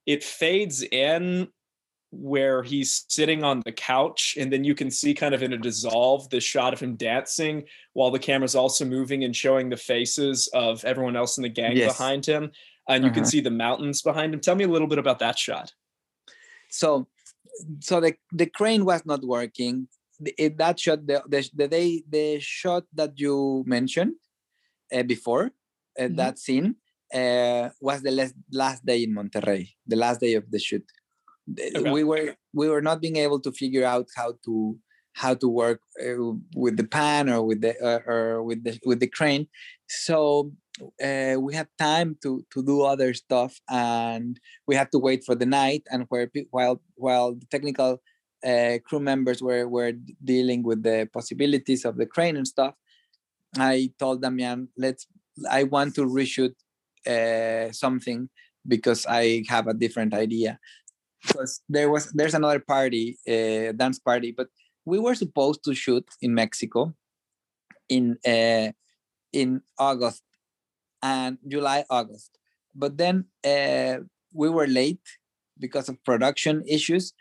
it 0.05 0.23
fades 0.23 0.83
in 0.83 1.47
where 2.11 2.63
he's 2.63 3.03
sitting 3.09 3.43
on 3.43 3.61
the 3.65 3.71
couch, 3.73 4.37
and 4.39 4.53
then 4.53 4.63
you 4.63 4.73
can 4.75 4.89
see 4.89 5.13
kind 5.13 5.33
of 5.35 5.43
in 5.43 5.51
a 5.53 5.57
dissolve 5.57 6.29
the 6.29 6.39
shot 6.39 6.71
of 6.73 6.79
him 6.79 6.95
dancing 6.95 7.63
while 7.93 8.11
the 8.11 8.19
camera's 8.19 8.55
also 8.55 8.85
moving 8.85 9.23
and 9.25 9.35
showing 9.35 9.67
the 9.69 9.75
faces 9.75 10.47
of 10.53 10.85
everyone 10.85 11.15
else 11.17 11.37
in 11.37 11.41
the 11.43 11.49
gang 11.49 11.75
Yes. 11.75 11.91
behind 11.97 12.25
him 12.25 12.51
and 12.87 13.03
you 13.03 13.09
can 13.11 13.23
Uh-huh. 13.23 13.29
see 13.31 13.41
the 13.41 13.51
mountains 13.51 14.01
behind 14.01 14.33
him. 14.33 14.39
Tell 14.39 14.55
me 14.55 14.63
a 14.63 14.67
little 14.75 14.87
bit 14.87 14.99
about 14.99 15.19
that 15.19 15.37
shot. 15.37 15.73
so 16.69 17.07
so 17.79 17.99
the 17.99 18.11
the 18.41 18.45
crane 18.57 18.83
was 18.85 19.01
not 19.05 19.21
working 19.23 19.87
the, 20.19 20.33
it, 20.37 20.57
that 20.57 20.79
shot 20.79 21.05
the, 21.05 21.21
the 21.27 21.49
the 21.53 21.67
day 21.67 22.03
the 22.09 22.39
shot 22.39 22.83
that 22.93 23.19
you 23.19 23.63
mentioned 23.65 24.13
uh, 24.93 25.03
before 25.03 25.51
uh, 25.99 26.07
that 26.11 26.39
scene 26.39 26.75
uh, 27.13 27.69
was 27.81 28.01
the 28.01 28.11
last 28.11 28.35
last 28.51 28.85
day 28.85 29.03
in 29.03 29.13
monterrey 29.13 29.69
the 29.87 29.95
last 29.95 30.19
day 30.19 30.33
of 30.33 30.49
the 30.51 30.59
shoot 30.59 30.85
Okay. 31.59 31.91
we 31.91 32.03
were 32.03 32.35
we 32.53 32.67
were 32.69 32.81
not 32.81 32.99
being 32.99 33.17
able 33.17 33.39
to 33.39 33.51
figure 33.51 33.85
out 33.85 34.07
how 34.15 34.33
to 34.45 34.79
how 35.13 35.35
to 35.35 35.47
work 35.47 35.79
uh, 36.03 36.33
with 36.55 36.75
the 36.75 36.83
pan 36.83 37.29
or 37.29 37.43
with 37.43 37.61
the 37.61 37.77
uh, 37.79 38.01
or 38.11 38.41
with 38.41 38.63
the 38.63 38.79
with 38.83 38.99
the 38.99 39.07
crane 39.07 39.47
so 39.87 40.51
uh, 41.01 41.35
we 41.39 41.53
had 41.53 41.67
time 41.77 42.17
to 42.21 42.45
to 42.51 42.63
do 42.63 42.81
other 42.81 43.13
stuff, 43.13 43.59
and 43.69 44.39
we 44.67 44.75
had 44.75 44.91
to 44.91 44.99
wait 44.99 45.23
for 45.23 45.35
the 45.35 45.45
night. 45.45 45.83
And 45.89 46.05
where 46.09 46.29
while 46.51 46.81
while 46.95 47.33
the 47.33 47.45
technical 47.47 48.01
uh, 48.45 48.77
crew 48.85 48.99
members 48.99 49.41
were 49.41 49.67
were 49.67 49.93
dealing 50.23 50.63
with 50.63 50.83
the 50.83 51.09
possibilities 51.11 51.85
of 51.85 51.97
the 51.97 52.05
crane 52.05 52.37
and 52.37 52.47
stuff, 52.47 52.73
I 53.57 53.91
told 53.99 54.21
Damian, 54.21 54.69
let's. 54.77 55.07
I 55.49 55.63
want 55.63 55.95
to 55.95 56.05
reshoot 56.05 56.55
uh, 57.05 57.71
something 57.71 58.29
because 58.67 59.05
I 59.07 59.43
have 59.49 59.67
a 59.67 59.73
different 59.73 60.13
idea. 60.13 60.59
Because 61.25 61.61
there 61.67 61.89
was 61.89 62.11
there's 62.13 62.35
another 62.35 62.59
party, 62.59 63.17
uh, 63.27 63.73
dance 63.73 63.99
party, 63.99 64.31
but 64.31 64.47
we 64.85 64.99
were 64.99 65.15
supposed 65.15 65.63
to 65.63 65.73
shoot 65.73 66.05
in 66.21 66.33
Mexico 66.33 66.93
in 67.89 68.17
uh, 68.25 68.71
in 69.33 69.61
August 69.77 70.23
and 71.01 71.37
July 71.47 71.83
August, 71.89 72.37
but 72.73 72.97
then 72.97 73.25
uh, 73.45 73.97
we 74.33 74.49
were 74.49 74.67
late 74.67 75.01
because 75.59 75.89
of 75.89 76.03
production 76.03 76.63
issues, 76.67 77.13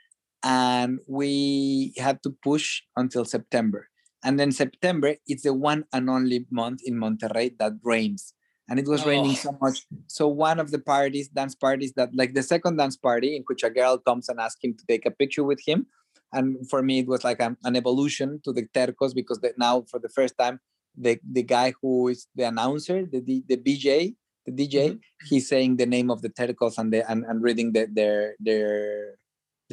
and 0.44 1.00
we 1.08 1.94
had 1.98 2.22
to 2.22 2.30
push 2.42 2.82
until 2.96 3.24
September. 3.24 3.88
And 4.22 4.38
then 4.38 4.52
September, 4.52 5.16
it's 5.26 5.42
the 5.42 5.52
one 5.52 5.84
and 5.92 6.08
only 6.08 6.46
month 6.50 6.80
in 6.84 6.94
Monterrey 6.94 7.58
that 7.58 7.72
rains 7.82 8.34
and 8.68 8.78
it 8.78 8.86
was 8.86 9.02
oh. 9.02 9.08
raining 9.08 9.32
Oh. 9.32 9.46
so 9.46 9.58
much. 9.60 9.86
So 10.06 10.28
one 10.28 10.58
of 10.58 10.70
the 10.70 10.78
parties, 10.78 11.28
dance 11.28 11.54
parties, 11.54 11.92
that 11.94 12.10
like 12.14 12.34
the 12.34 12.42
second 12.42 12.76
dance 12.76 12.96
party 12.96 13.36
in 13.36 13.42
which 13.46 13.62
a 13.62 13.70
girl 13.70 13.98
comes 13.98 14.28
and 14.28 14.40
asks 14.40 14.62
him 14.62 14.74
to 14.74 14.86
take 14.86 15.06
a 15.06 15.10
picture 15.10 15.44
with 15.44 15.60
him, 15.64 15.86
and 16.32 16.68
for 16.68 16.82
me 16.82 17.00
it 17.00 17.06
was 17.06 17.24
like 17.24 17.40
an, 17.40 17.56
an 17.64 17.76
evolution 17.76 18.40
to 18.44 18.52
the 18.52 18.66
Terkos 18.74 19.14
because 19.14 19.40
the, 19.40 19.52
now 19.58 19.84
for 19.90 19.98
the 20.00 20.08
first 20.08 20.36
time 20.38 20.60
the 20.96 21.18
the 21.30 21.42
guy 21.42 21.74
who 21.80 22.08
is 22.08 22.26
the 22.34 22.44
announcer, 22.44 23.04
the 23.04 23.20
D, 23.20 23.44
the 23.46 23.56
BJ, 23.56 24.14
the 24.46 24.52
DJ, 24.52 24.90
mm-hmm. 24.90 25.26
he's 25.28 25.48
saying 25.48 25.76
the 25.76 25.86
name 25.86 26.10
of 26.10 26.22
the 26.22 26.30
Terkos 26.30 26.78
and 26.78 26.92
the 26.92 27.08
and, 27.10 27.24
and 27.24 27.42
reading 27.42 27.72
the, 27.72 27.88
their 27.90 28.36
their 28.40 29.18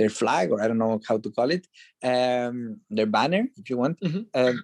their 0.02 0.14
flag 0.22 0.46
or 0.52 0.60
I 0.62 0.68
don't 0.68 0.84
know 0.86 1.00
how 1.10 1.18
to 1.24 1.30
call 1.38 1.50
it, 1.58 1.66
um, 2.12 2.56
their 2.98 3.12
banner 3.18 3.44
if 3.60 3.70
you 3.70 3.78
want. 3.84 3.98
Um, 4.34 4.58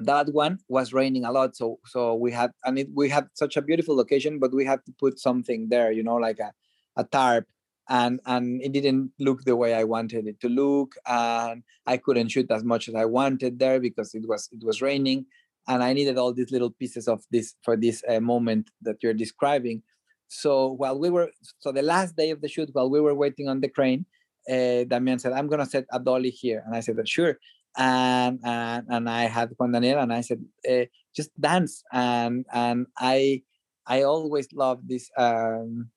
that 0.00 0.28
one 0.32 0.58
was 0.68 0.92
raining 0.92 1.24
a 1.24 1.30
lot 1.30 1.54
so 1.54 1.78
so 1.86 2.14
we 2.14 2.32
had 2.32 2.50
and 2.64 2.78
it, 2.80 2.88
we 2.92 3.08
had 3.08 3.26
such 3.34 3.56
a 3.56 3.62
beautiful 3.62 3.94
location 3.94 4.40
but 4.40 4.52
we 4.52 4.64
had 4.64 4.80
to 4.84 4.92
put 4.98 5.20
something 5.20 5.68
there 5.68 5.92
you 5.92 6.02
know 6.02 6.16
like 6.16 6.40
a, 6.40 6.50
a 6.96 7.04
tarp 7.04 7.46
and 7.88 8.20
and 8.26 8.60
it 8.62 8.72
didn't 8.72 9.12
look 9.20 9.44
the 9.44 9.54
way 9.54 9.72
i 9.74 9.84
wanted 9.84 10.26
it 10.26 10.40
to 10.40 10.48
look 10.48 10.94
and 11.06 11.62
i 11.86 11.96
couldn't 11.96 12.30
shoot 12.30 12.50
as 12.50 12.64
much 12.64 12.88
as 12.88 12.94
i 12.94 13.04
wanted 13.04 13.58
there 13.58 13.78
because 13.78 14.14
it 14.14 14.26
was 14.26 14.48
it 14.50 14.64
was 14.64 14.82
raining 14.82 15.24
and 15.68 15.82
i 15.88 15.92
needed 15.92 16.18
all 16.18 16.32
these 16.32 16.50
little 16.50 16.70
pieces 16.70 17.06
of 17.06 17.22
this 17.30 17.54
for 17.62 17.76
this 17.76 18.02
uh, 18.08 18.20
moment 18.20 18.70
that 18.82 18.96
you're 19.02 19.14
describing 19.24 19.82
so 20.28 20.72
while 20.72 20.98
we 20.98 21.10
were 21.10 21.30
so 21.60 21.70
the 21.70 21.82
last 21.82 22.16
day 22.16 22.30
of 22.30 22.40
the 22.40 22.48
shoot 22.48 22.70
while 22.72 22.90
we 22.90 23.00
were 23.00 23.14
waiting 23.14 23.48
on 23.48 23.60
the 23.60 23.68
crane 23.68 24.04
uh, 24.50 24.84
damian 24.84 25.18
said 25.18 25.32
i'm 25.32 25.46
going 25.48 25.60
to 25.60 25.66
set 25.66 25.84
a 25.92 25.98
dolly 26.00 26.30
here 26.30 26.62
and 26.66 26.74
i 26.76 26.80
said 26.80 26.96
sure 27.08 27.38
and 27.76 28.38
and, 28.44 28.86
and 28.88 29.10
I 29.10 29.24
had 29.24 29.50
Juan 29.58 29.72
Daniel 29.72 29.98
and 29.98 30.12
I 30.12 30.20
said 30.20 30.44
eh, 30.64 30.86
just 31.14 31.30
dance 31.40 31.82
and 31.92 32.46
and 32.52 32.86
I 32.98 33.42
I 33.86 34.02
always 34.02 34.48
loved 34.52 34.88
this 34.88 35.10
um 35.18 35.90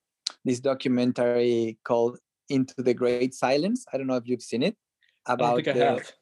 this 0.44 0.60
documentary 0.60 1.78
called 1.84 2.18
Into 2.48 2.82
the 2.82 2.94
Great 2.94 3.34
Silence. 3.34 3.86
I 3.92 3.96
don't 3.98 4.06
know 4.06 4.16
if 4.16 4.26
you've 4.26 4.42
seen 4.42 4.62
it 4.62 4.76
about 5.26 5.56
think 5.56 5.68
I 5.68 5.72
the- 5.78 5.84
have. 5.84 6.12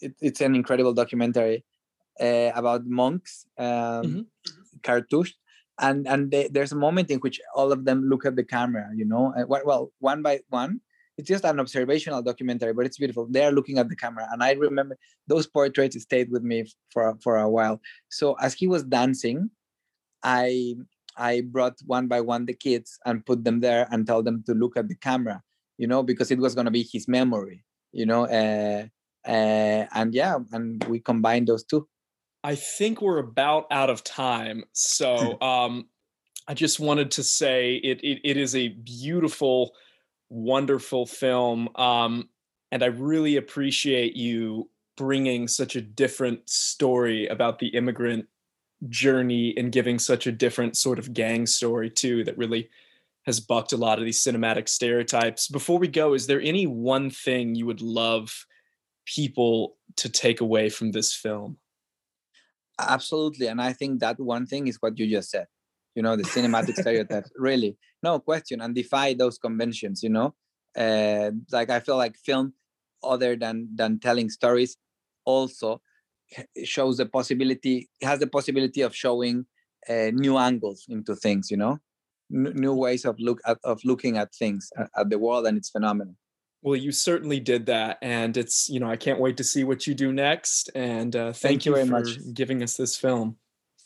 It, 0.00 0.14
it's 0.20 0.40
an 0.40 0.54
incredible 0.54 0.94
documentary 0.94 1.64
uh, 2.20 2.52
about 2.54 2.86
monks 2.86 3.44
um, 3.58 3.66
Mm-hmm. 4.06 4.80
cartouche 4.82 5.34
and 5.78 6.06
and 6.08 6.30
they, 6.30 6.48
there's 6.48 6.72
a 6.72 6.76
moment 6.76 7.10
in 7.10 7.18
which 7.20 7.40
all 7.54 7.70
of 7.72 7.84
them 7.84 8.08
look 8.08 8.24
at 8.24 8.34
the 8.36 8.44
camera 8.44 8.88
you 8.94 9.04
know 9.04 9.34
well 9.46 9.92
one 9.98 10.22
by 10.22 10.40
one 10.48 10.80
it's 11.20 11.28
just 11.28 11.44
an 11.44 11.60
observational 11.60 12.22
documentary 12.22 12.72
but 12.72 12.86
it's 12.86 12.98
beautiful 12.98 13.26
they're 13.30 13.52
looking 13.52 13.78
at 13.78 13.88
the 13.88 13.96
camera 13.96 14.26
and 14.32 14.42
i 14.42 14.52
remember 14.52 14.96
those 15.26 15.46
portraits 15.46 16.00
stayed 16.00 16.30
with 16.30 16.42
me 16.42 16.64
for 16.92 17.16
for 17.22 17.36
a 17.38 17.48
while 17.48 17.80
so 18.08 18.34
as 18.40 18.54
he 18.54 18.66
was 18.66 18.82
dancing 18.84 19.50
i 20.24 20.74
i 21.16 21.42
brought 21.42 21.76
one 21.86 22.06
by 22.08 22.20
one 22.20 22.46
the 22.46 22.54
kids 22.54 22.98
and 23.04 23.24
put 23.26 23.44
them 23.44 23.60
there 23.60 23.86
and 23.90 24.06
tell 24.06 24.22
them 24.22 24.42
to 24.46 24.54
look 24.54 24.76
at 24.76 24.88
the 24.88 24.96
camera 24.96 25.42
you 25.78 25.86
know 25.86 26.02
because 26.02 26.30
it 26.30 26.38
was 26.38 26.54
going 26.54 26.64
to 26.64 26.70
be 26.70 26.88
his 26.90 27.06
memory 27.06 27.62
you 27.92 28.06
know 28.06 28.26
uh, 28.26 28.84
uh, 29.28 29.86
and 29.94 30.14
yeah 30.14 30.38
and 30.52 30.82
we 30.84 30.98
combined 30.98 31.46
those 31.46 31.64
two 31.64 31.86
I 32.42 32.54
think 32.54 33.02
we're 33.02 33.18
about 33.18 33.66
out 33.70 33.90
of 33.90 34.02
time. 34.02 34.64
So 34.72 35.40
um, 35.42 35.86
I 36.48 36.54
just 36.54 36.80
wanted 36.80 37.10
to 37.12 37.22
say 37.22 37.76
it, 37.76 38.00
it, 38.02 38.20
it 38.24 38.36
is 38.36 38.54
a 38.56 38.68
beautiful, 38.68 39.72
wonderful 40.30 41.06
film. 41.06 41.68
Um, 41.76 42.30
and 42.72 42.82
I 42.82 42.86
really 42.86 43.36
appreciate 43.36 44.16
you 44.16 44.70
bringing 44.96 45.48
such 45.48 45.76
a 45.76 45.80
different 45.80 46.48
story 46.48 47.26
about 47.26 47.58
the 47.58 47.68
immigrant 47.68 48.26
journey 48.88 49.54
and 49.56 49.72
giving 49.72 49.98
such 49.98 50.26
a 50.26 50.32
different 50.32 50.76
sort 50.76 50.98
of 50.98 51.12
gang 51.12 51.46
story, 51.46 51.90
too, 51.90 52.24
that 52.24 52.38
really 52.38 52.70
has 53.26 53.40
bucked 53.40 53.72
a 53.72 53.76
lot 53.76 53.98
of 53.98 54.04
these 54.04 54.24
cinematic 54.24 54.68
stereotypes. 54.68 55.48
Before 55.48 55.78
we 55.78 55.88
go, 55.88 56.14
is 56.14 56.26
there 56.26 56.40
any 56.40 56.66
one 56.66 57.10
thing 57.10 57.54
you 57.54 57.66
would 57.66 57.82
love 57.82 58.46
people 59.04 59.76
to 59.96 60.08
take 60.08 60.40
away 60.40 60.70
from 60.70 60.92
this 60.92 61.12
film? 61.12 61.58
absolutely 62.88 63.46
and 63.46 63.60
i 63.60 63.72
think 63.72 64.00
that 64.00 64.18
one 64.18 64.46
thing 64.46 64.66
is 64.66 64.76
what 64.80 64.98
you 64.98 65.06
just 65.08 65.30
said 65.30 65.46
you 65.94 66.02
know 66.02 66.16
the 66.16 66.22
cinematic 66.22 66.76
stereotypes 66.76 67.30
really 67.36 67.76
no 68.02 68.18
question 68.18 68.60
and 68.60 68.74
defy 68.74 69.14
those 69.14 69.38
conventions 69.38 70.02
you 70.02 70.10
know 70.10 70.34
uh, 70.76 71.30
like 71.52 71.70
i 71.70 71.80
feel 71.80 71.96
like 71.96 72.16
film 72.16 72.52
other 73.02 73.36
than 73.36 73.68
than 73.74 73.98
telling 73.98 74.28
stories 74.30 74.76
also 75.24 75.80
shows 76.64 76.96
the 76.98 77.06
possibility 77.06 77.88
has 78.02 78.20
the 78.20 78.26
possibility 78.26 78.82
of 78.82 78.94
showing 78.94 79.46
uh, 79.88 80.10
new 80.12 80.36
angles 80.38 80.86
into 80.88 81.14
things 81.16 81.50
you 81.50 81.56
know 81.56 81.78
N- 82.32 82.52
new 82.54 82.74
ways 82.74 83.04
of 83.04 83.16
look 83.18 83.40
at, 83.46 83.58
of 83.64 83.80
looking 83.84 84.16
at 84.16 84.32
things 84.34 84.70
at, 84.78 84.88
at 84.96 85.10
the 85.10 85.18
world 85.18 85.46
and 85.46 85.58
its 85.58 85.70
phenomenon 85.70 86.16
Well, 86.62 86.76
you 86.76 86.92
certainly 86.92 87.40
did 87.40 87.64
that, 87.66 87.96
and 88.02 88.36
it's 88.36 88.68
you 88.68 88.80
know 88.80 88.90
I 88.90 88.96
can't 88.96 89.18
wait 89.18 89.36
to 89.38 89.44
see 89.44 89.64
what 89.64 89.86
you 89.86 89.94
do 89.94 90.12
next. 90.12 90.70
And 90.74 91.16
uh, 91.16 91.32
thank, 91.32 91.40
Thank 91.40 91.66
you 91.66 91.72
very 91.72 91.86
for 91.86 92.00
much. 92.00 92.34
giving 92.34 92.62
us 92.62 92.76
this 92.76 92.96
film. 92.96 93.36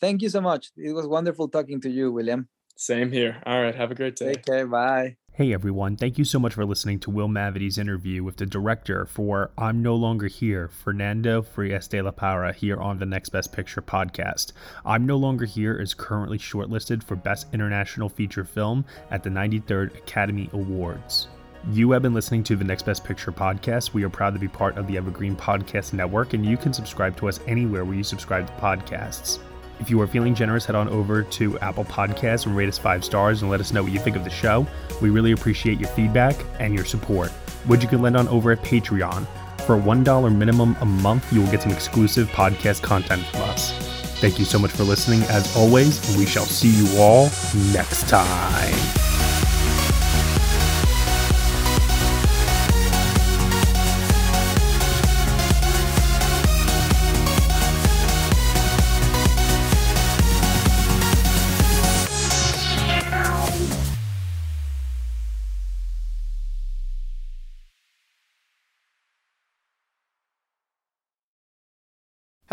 Thank 0.01 0.23
you 0.23 0.29
so 0.29 0.41
much 0.41 0.71
it 0.77 0.93
was 0.93 1.07
wonderful 1.07 1.49
talking 1.49 1.81
to 1.83 1.91
you 1.91 2.13
william 2.13 2.49
Same 2.77 3.13
here. 3.13 3.41
All 3.47 3.63
right, 3.63 3.75
have 3.75 3.93
a 3.93 3.95
great 3.95 4.17
day. 4.17 4.35
take 4.35 4.45
care 4.45 4.67
bye 4.67 5.17
Hey 5.37 5.53
everyone, 5.53 5.97
thank 5.97 6.17
you 6.17 6.25
so 6.25 6.39
much 6.39 6.55
for 6.55 6.65
listening 6.65 7.01
to 7.01 7.11
Will 7.11 7.27
Mavity's 7.27 7.77
interview 7.77 8.23
with 8.23 8.37
the 8.37 8.47
director 8.47 9.05
for 9.05 9.51
I'm 9.59 9.83
No 9.83 9.97
Longer 9.97 10.29
Here, 10.29 10.69
Fernando 10.69 11.43
Frías 11.43 11.89
de 11.89 12.01
la 12.01 12.13
Parra, 12.13 12.53
here 12.53 12.77
on 12.77 13.01
the 13.01 13.07
Next 13.07 13.31
Best 13.31 13.53
Picture 13.53 13.83
podcast. 13.83 14.53
I'm 14.85 15.07
No 15.07 15.17
Longer 15.17 15.45
Here 15.45 15.75
is 15.75 15.93
currently 15.93 16.39
shortlisted 16.39 17.03
for 17.03 17.17
Best 17.17 17.49
International 17.53 18.09
Feature 18.09 18.45
Film 18.45 18.85
at 19.11 19.25
the 19.25 19.31
93rd 19.31 19.99
Academy 19.99 20.49
Awards. 20.53 21.27
You 21.73 21.91
have 21.91 22.03
been 22.03 22.15
listening 22.15 22.45
to 22.45 22.55
the 22.55 22.63
Next 22.63 22.85
Best 22.87 23.03
Picture 23.03 23.33
podcast. 23.33 23.93
We 23.93 24.05
are 24.05 24.11
proud 24.11 24.35
to 24.35 24.41
be 24.41 24.47
part 24.47 24.79
of 24.79 24.87
the 24.87 24.97
Evergreen 24.97 25.35
Podcast 25.35 25.95
Network, 25.95 26.35
and 26.35 26.47
you 26.47 26.57
can 26.57 26.73
subscribe 26.73 27.17
to 27.17 27.29
us 27.29 27.41
anywhere 27.49 27.85
where 27.85 27.97
you 27.97 28.05
subscribe 28.05 28.47
to 28.47 28.53
podcasts. 28.63 29.41
If 29.81 29.91
you 29.91 30.01
are 30.01 30.07
feeling 30.07 30.35
generous, 30.35 30.65
head 30.65 30.77
on 30.77 30.89
over 30.89 31.23
to 31.23 31.59
Apple 31.59 31.85
Podcasts 31.85 32.47
and 32.47 32.57
rate 32.57 32.69
us 32.69 32.79
five 32.79 33.05
stars 33.05 33.43
and 33.43 33.51
let 33.51 33.61
us 33.61 33.73
know 33.73 33.83
what 33.83 33.93
you 33.93 33.99
think 33.99 34.17
of 34.17 34.25
the 34.25 34.31
show. 34.31 34.67
We 35.03 35.11
really 35.11 35.33
appreciate 35.33 35.81
your 35.81 35.89
feedback 35.91 36.37
and 36.61 36.75
your 36.75 36.85
support, 36.85 37.31
which 37.67 37.83
you 37.83 37.89
can 37.89 38.01
lend 38.01 38.17
on 38.17 38.29
over 38.29 38.53
at 38.53 38.63
Patreon. 38.63 39.27
For 39.63 39.77
a 39.77 39.81
$1 39.81 40.37
minimum 40.37 40.77
a 40.81 40.85
month, 40.85 41.33
you 41.33 41.41
will 41.41 41.51
get 41.51 41.63
some 41.63 41.73
exclusive 41.73 42.29
podcast 42.29 42.83
content 42.83 43.25
from 43.27 43.43
us. 43.43 43.73
Thank 44.21 44.39
you 44.39 44.45
so 44.45 44.59
much 44.59 44.71
for 44.71 44.85
listening, 44.85 45.23
as 45.25 45.55
always, 45.57 46.09
and 46.09 46.19
we 46.19 46.27
shall 46.27 46.45
see 46.45 46.71
you 46.71 46.99
all 46.99 47.25
next 47.73 48.09
time. 48.09 49.04